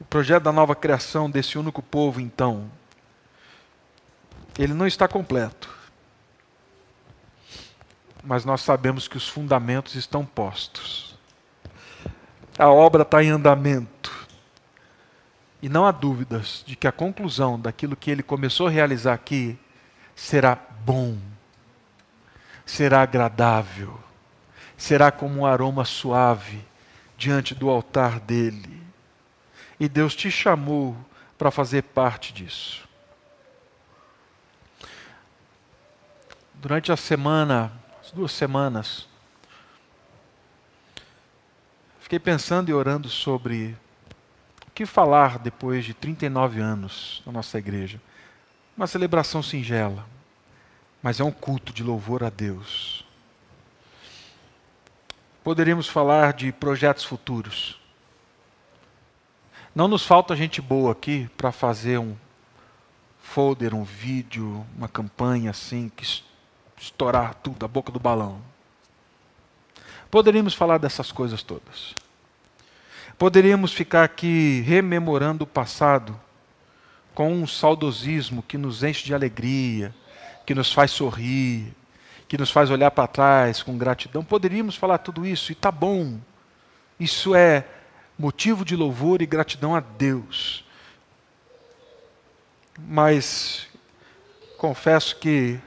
O 0.00 0.04
projeto 0.04 0.44
da 0.44 0.52
nova 0.52 0.74
criação 0.74 1.28
desse 1.28 1.58
único 1.58 1.82
povo, 1.82 2.20
então, 2.20 2.70
ele 4.58 4.74
não 4.74 4.86
está 4.86 5.06
completo. 5.06 5.68
Mas 8.24 8.44
nós 8.44 8.62
sabemos 8.62 9.06
que 9.06 9.16
os 9.16 9.28
fundamentos 9.28 9.94
estão 9.94 10.24
postos. 10.24 11.16
A 12.58 12.68
obra 12.68 13.02
está 13.02 13.22
em 13.22 13.30
andamento. 13.30 14.26
E 15.62 15.68
não 15.68 15.86
há 15.86 15.92
dúvidas 15.92 16.64
de 16.66 16.76
que 16.76 16.86
a 16.86 16.92
conclusão 16.92 17.58
daquilo 17.58 17.96
que 17.96 18.10
ele 18.10 18.22
começou 18.22 18.66
a 18.66 18.70
realizar 18.70 19.14
aqui 19.14 19.58
será 20.14 20.58
bom, 20.84 21.18
será 22.64 23.02
agradável, 23.02 23.98
será 24.76 25.10
como 25.10 25.40
um 25.40 25.46
aroma 25.46 25.84
suave 25.84 26.64
diante 27.16 27.54
do 27.54 27.68
altar 27.68 28.20
dele. 28.20 28.82
E 29.78 29.88
Deus 29.88 30.14
te 30.14 30.30
chamou 30.30 30.96
para 31.36 31.50
fazer 31.50 31.82
parte 31.82 32.32
disso. 32.32 32.85
Durante 36.66 36.90
a 36.90 36.96
semana, 36.96 37.70
as 38.02 38.10
duas 38.10 38.32
semanas, 38.32 39.06
fiquei 42.00 42.18
pensando 42.18 42.68
e 42.68 42.74
orando 42.74 43.08
sobre 43.08 43.76
o 44.66 44.72
que 44.72 44.84
falar 44.84 45.38
depois 45.38 45.84
de 45.84 45.94
39 45.94 46.60
anos 46.60 47.22
na 47.24 47.30
nossa 47.30 47.56
igreja. 47.56 48.02
Uma 48.76 48.88
celebração 48.88 49.44
singela, 49.44 50.04
mas 51.00 51.20
é 51.20 51.22
um 51.24 51.30
culto 51.30 51.72
de 51.72 51.84
louvor 51.84 52.24
a 52.24 52.30
Deus. 52.30 53.06
Poderíamos 55.44 55.86
falar 55.86 56.32
de 56.32 56.50
projetos 56.50 57.04
futuros. 57.04 57.80
Não 59.72 59.86
nos 59.86 60.04
falta 60.04 60.34
gente 60.34 60.60
boa 60.60 60.90
aqui 60.90 61.30
para 61.36 61.52
fazer 61.52 61.98
um 61.98 62.16
folder, 63.20 63.72
um 63.72 63.84
vídeo, 63.84 64.66
uma 64.76 64.88
campanha 64.88 65.50
assim 65.50 65.88
que 65.94 66.25
estourar 66.78 67.34
tudo, 67.34 67.64
a 67.64 67.68
boca 67.68 67.90
do 67.90 67.98
balão. 67.98 68.40
Poderíamos 70.10 70.54
falar 70.54 70.78
dessas 70.78 71.10
coisas 71.10 71.42
todas. 71.42 71.94
Poderíamos 73.18 73.72
ficar 73.72 74.04
aqui 74.04 74.62
rememorando 74.66 75.44
o 75.44 75.46
passado 75.46 76.18
com 77.14 77.32
um 77.32 77.46
saudosismo 77.46 78.42
que 78.42 78.58
nos 78.58 78.82
enche 78.82 79.04
de 79.04 79.14
alegria, 79.14 79.94
que 80.44 80.54
nos 80.54 80.72
faz 80.72 80.90
sorrir, 80.90 81.74
que 82.28 82.36
nos 82.36 82.50
faz 82.50 82.70
olhar 82.70 82.90
para 82.90 83.06
trás 83.06 83.62
com 83.62 83.78
gratidão. 83.78 84.22
Poderíamos 84.22 84.76
falar 84.76 84.98
tudo 84.98 85.26
isso 85.26 85.50
e 85.50 85.54
está 85.54 85.70
bom. 85.70 86.18
Isso 87.00 87.34
é 87.34 87.64
motivo 88.18 88.64
de 88.64 88.76
louvor 88.76 89.22
e 89.22 89.26
gratidão 89.26 89.74
a 89.74 89.80
Deus. 89.80 90.64
Mas 92.78 93.66
confesso 94.58 95.16
que 95.16 95.58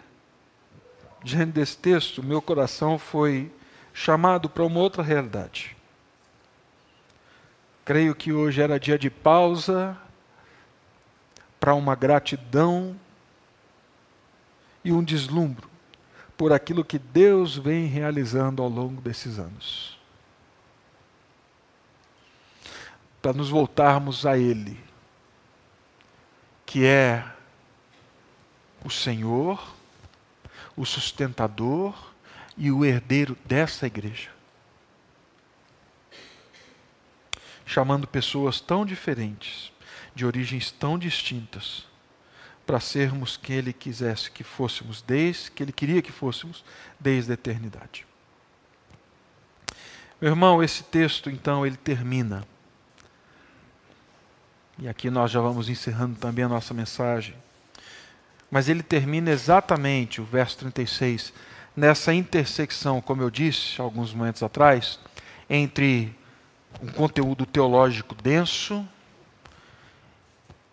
diante 1.23 1.51
desse 1.51 1.77
texto, 1.77 2.23
meu 2.23 2.41
coração 2.41 2.97
foi 2.97 3.51
chamado 3.93 4.49
para 4.49 4.63
uma 4.63 4.79
outra 4.79 5.03
realidade. 5.03 5.75
Creio 7.83 8.15
que 8.15 8.31
hoje 8.31 8.61
era 8.61 8.79
dia 8.79 8.97
de 8.97 9.09
pausa 9.09 9.97
para 11.59 11.73
uma 11.73 11.95
gratidão 11.95 12.95
e 14.83 14.91
um 14.91 15.03
deslumbro 15.03 15.69
por 16.37 16.53
aquilo 16.53 16.85
que 16.85 16.97
Deus 16.97 17.57
vem 17.57 17.85
realizando 17.85 18.63
ao 18.63 18.69
longo 18.69 19.01
desses 19.01 19.37
anos. 19.37 19.99
Para 23.21 23.33
nos 23.33 23.49
voltarmos 23.49 24.25
a 24.25 24.37
Ele, 24.37 24.79
que 26.65 26.85
é 26.85 27.25
o 28.85 28.89
Senhor, 28.89 29.78
o 30.75 30.85
sustentador 30.85 31.95
e 32.57 32.71
o 32.71 32.83
herdeiro 32.85 33.37
dessa 33.45 33.87
igreja. 33.87 34.29
Chamando 37.65 38.07
pessoas 38.07 38.59
tão 38.59 38.85
diferentes, 38.85 39.71
de 40.15 40.25
origens 40.25 40.71
tão 40.71 40.97
distintas, 40.97 41.87
para 42.65 42.79
sermos 42.79 43.37
quem 43.37 43.57
Ele 43.57 43.73
quisesse 43.73 44.29
que 44.29 44.43
fôssemos, 44.43 45.01
desde 45.01 45.51
que 45.51 45.63
Ele 45.63 45.71
queria 45.71 46.01
que 46.01 46.11
fôssemos, 46.11 46.63
desde 46.99 47.31
a 47.31 47.33
eternidade. 47.33 48.05
Meu 50.21 50.31
irmão, 50.31 50.61
esse 50.61 50.83
texto 50.83 51.29
então 51.29 51.65
ele 51.65 51.77
termina. 51.77 52.45
E 54.77 54.87
aqui 54.87 55.09
nós 55.09 55.31
já 55.31 55.39
vamos 55.39 55.69
encerrando 55.69 56.19
também 56.19 56.43
a 56.43 56.49
nossa 56.49 56.73
mensagem 56.73 57.35
mas 58.49 58.67
ele 58.67 58.83
termina 58.83 59.29
exatamente, 59.31 60.21
o 60.21 60.25
verso 60.25 60.57
36, 60.57 61.33
nessa 61.75 62.13
intersecção, 62.13 62.99
como 63.01 63.21
eu 63.21 63.29
disse 63.29 63.79
alguns 63.79 64.13
momentos 64.13 64.43
atrás, 64.43 64.99
entre 65.49 66.15
um 66.81 66.87
conteúdo 66.87 67.45
teológico 67.45 68.15
denso 68.15 68.87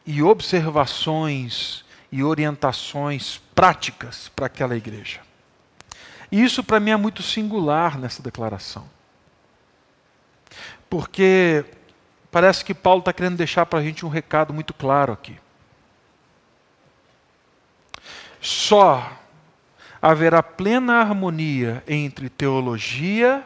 e 0.05 0.23
observações 0.23 1.85
e 2.11 2.23
orientações 2.23 3.41
práticas 3.55 4.31
para 4.35 4.47
aquela 4.47 4.77
igreja. 4.77 5.21
E 6.31 6.43
isso 6.43 6.63
para 6.63 6.81
mim 6.81 6.91
é 6.91 6.97
muito 6.97 7.23
singular 7.23 7.99
nessa 7.99 8.23
declaração. 8.23 8.89
Porque 10.89 11.65
parece 12.31 12.65
que 12.65 12.75
Paulo 12.75 13.01
está 13.01 13.13
querendo 13.13 13.37
deixar 13.37 13.67
para 13.67 13.79
a 13.79 13.83
gente 13.83 14.05
um 14.05 14.09
recado 14.09 14.53
muito 14.53 14.73
claro 14.75 15.13
aqui. 15.13 15.37
Só 18.41 19.13
haverá 20.01 20.43
plena 20.43 21.01
harmonia 21.01 21.83
entre 21.87 22.29
teologia 22.29 23.45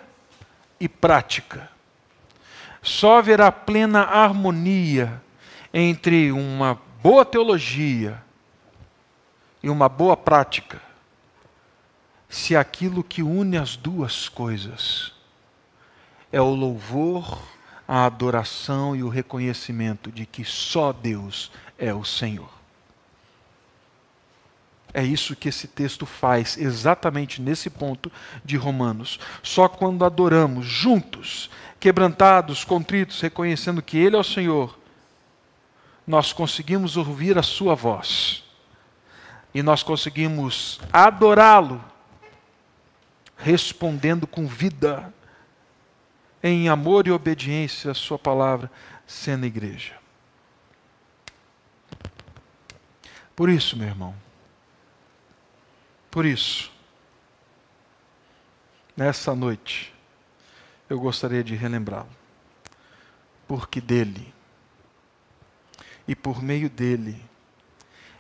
e 0.79 0.89
prática. 0.89 1.71
Só 2.83 3.19
haverá 3.19 3.53
plena 3.53 4.03
harmonia 4.03 5.23
entre 5.73 6.33
uma 6.33 6.79
boa 7.03 7.25
teologia 7.25 8.23
e 9.63 9.69
uma 9.69 9.89
boa 9.89 10.17
prática, 10.17 10.81
se 12.29 12.57
aquilo 12.57 13.05
que 13.05 13.23
une 13.23 13.59
as 13.59 13.77
duas 13.77 14.29
coisas 14.29 15.13
é 16.33 16.41
o 16.41 16.55
louvor, 16.55 17.43
a 17.87 18.05
adoração 18.07 18.95
e 18.95 19.03
o 19.03 19.09
reconhecimento 19.09 20.13
de 20.13 20.25
que 20.25 20.45
só 20.45 20.93
Deus 20.93 21.51
é 21.77 21.93
o 21.93 22.05
Senhor. 22.05 22.60
É 24.93 25.05
isso 25.05 25.37
que 25.37 25.49
esse 25.49 25.69
texto 25.69 26.05
faz, 26.05 26.57
exatamente 26.59 27.41
nesse 27.41 27.71
ponto 27.71 28.11
de 28.45 28.57
Romanos. 28.57 29.21
Só 29.43 29.69
quando 29.69 30.05
adoramos 30.05 30.67
juntos, 30.67 31.49
quebrantados, 31.79 32.65
contritos, 32.65 33.21
reconhecendo 33.21 33.83
que 33.83 33.97
Ele 33.97 34.17
é 34.17 34.19
o 34.19 34.25
Senhor, 34.25 34.79
nós 36.07 36.33
conseguimos 36.33 36.97
ouvir 36.97 37.39
a 37.39 37.43
Sua 37.43 37.75
voz. 37.75 38.43
E 39.55 39.63
nós 39.63 39.83
conseguimos 39.83 40.81
adorá-lo, 40.93 41.83
respondendo 43.37 44.27
com 44.27 44.47
vida, 44.47 45.13
em 46.43 46.69
amor 46.69 47.07
e 47.07 47.13
obediência 47.13 47.93
à 47.93 47.95
Sua 47.95 48.19
palavra, 48.19 48.71
sendo 49.07 49.47
igreja. 49.47 49.95
Por 53.37 53.49
isso, 53.49 53.77
meu 53.77 53.89
irmão, 53.89 54.15
por 56.11 56.27
isso, 56.27 56.73
nessa 58.97 59.35
noite, 59.35 59.95
eu 60.89 60.99
gostaria 60.99 61.45
de 61.45 61.55
relembrá-lo, 61.55 62.11
porque 63.47 63.81
dele, 63.81 64.35
e 66.09 66.17
por 66.17 66.43
meio 66.43 66.69
dele, 66.69 67.23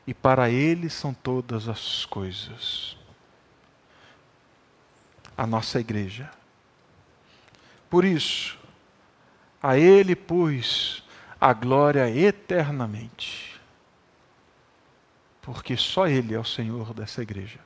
e 0.07 0.15
para 0.15 0.49
ele 0.51 0.89
são 0.89 1.13
todas 1.13 1.69
as 1.69 2.05
coisas. 2.05 2.97
A 5.37 5.47
nossa 5.47 5.81
igreja. 5.81 6.31
Por 7.89 8.05
isso, 8.05 8.59
a 9.63 9.77
ele, 9.77 10.15
pois, 10.15 11.03
a 11.41 11.53
glória 11.53 12.09
eternamente. 12.11 13.61
Porque 15.43 15.77
só 15.77 16.07
ele 16.07 16.35
é 16.35 16.39
o 16.39 16.45
Senhor 16.45 16.93
dessa 16.93 17.23
igreja. 17.23 17.59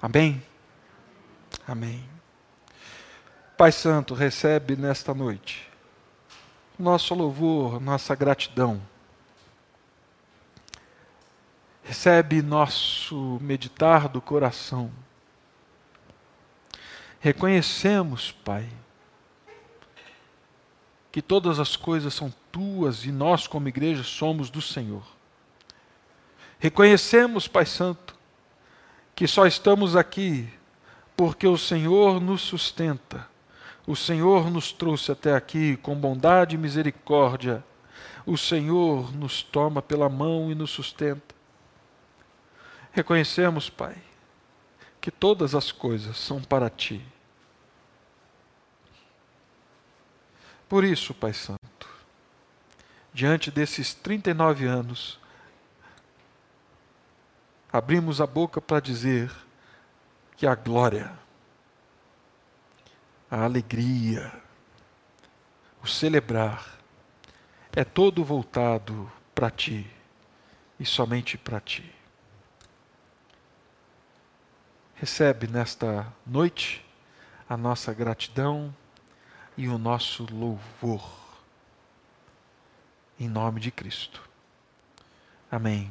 Amém? 0.00 0.42
Amém. 1.66 2.08
Pai 3.56 3.72
Santo, 3.72 4.14
recebe 4.14 4.76
nesta 4.76 5.12
noite 5.12 5.68
nosso 6.78 7.12
louvor, 7.14 7.80
nossa 7.80 8.14
gratidão. 8.14 8.80
Recebe 11.82 12.40
nosso 12.40 13.38
meditar 13.40 14.08
do 14.08 14.20
coração. 14.20 14.90
Reconhecemos, 17.18 18.30
Pai, 18.30 18.68
que 21.10 21.20
todas 21.20 21.58
as 21.58 21.74
coisas 21.74 22.14
são 22.14 22.32
tuas 22.52 23.04
e 23.04 23.10
nós, 23.10 23.46
como 23.46 23.66
igreja, 23.66 24.04
somos 24.04 24.50
do 24.50 24.62
Senhor. 24.62 25.02
Reconhecemos, 26.60 27.48
Pai 27.48 27.66
Santo, 27.66 28.16
que 29.18 29.26
só 29.26 29.48
estamos 29.48 29.96
aqui 29.96 30.48
porque 31.16 31.48
o 31.48 31.58
Senhor 31.58 32.20
nos 32.20 32.40
sustenta. 32.40 33.26
O 33.84 33.96
Senhor 33.96 34.48
nos 34.48 34.70
trouxe 34.70 35.10
até 35.10 35.34
aqui 35.34 35.76
com 35.78 35.96
bondade 35.96 36.54
e 36.54 36.58
misericórdia. 36.58 37.64
O 38.24 38.38
Senhor 38.38 39.12
nos 39.12 39.42
toma 39.42 39.82
pela 39.82 40.08
mão 40.08 40.52
e 40.52 40.54
nos 40.54 40.70
sustenta. 40.70 41.34
Reconhecemos, 42.92 43.68
Pai, 43.68 43.96
que 45.00 45.10
todas 45.10 45.52
as 45.52 45.72
coisas 45.72 46.16
são 46.16 46.40
para 46.40 46.70
ti. 46.70 47.04
Por 50.68 50.84
isso, 50.84 51.12
Pai 51.12 51.32
Santo, 51.32 51.88
diante 53.12 53.50
desses 53.50 53.92
39 53.94 54.64
anos, 54.64 55.18
abrimos 57.72 58.20
a 58.20 58.26
boca 58.26 58.60
para 58.60 58.80
dizer 58.80 59.30
que 60.36 60.46
a 60.46 60.54
glória, 60.54 61.12
a 63.30 63.44
alegria, 63.44 64.32
o 65.82 65.86
celebrar 65.86 66.78
é 67.72 67.84
todo 67.84 68.24
voltado 68.24 69.10
para 69.34 69.50
ti 69.50 69.88
e 70.80 70.86
somente 70.86 71.36
para 71.36 71.60
ti. 71.60 71.94
Recebe 74.94 75.46
nesta 75.46 76.12
noite 76.26 76.84
a 77.48 77.56
nossa 77.56 77.92
gratidão 77.92 78.74
e 79.56 79.68
o 79.68 79.78
nosso 79.78 80.26
louvor. 80.32 81.08
Em 83.18 83.28
nome 83.28 83.60
de 83.60 83.70
Cristo. 83.70 84.28
Amém. 85.50 85.90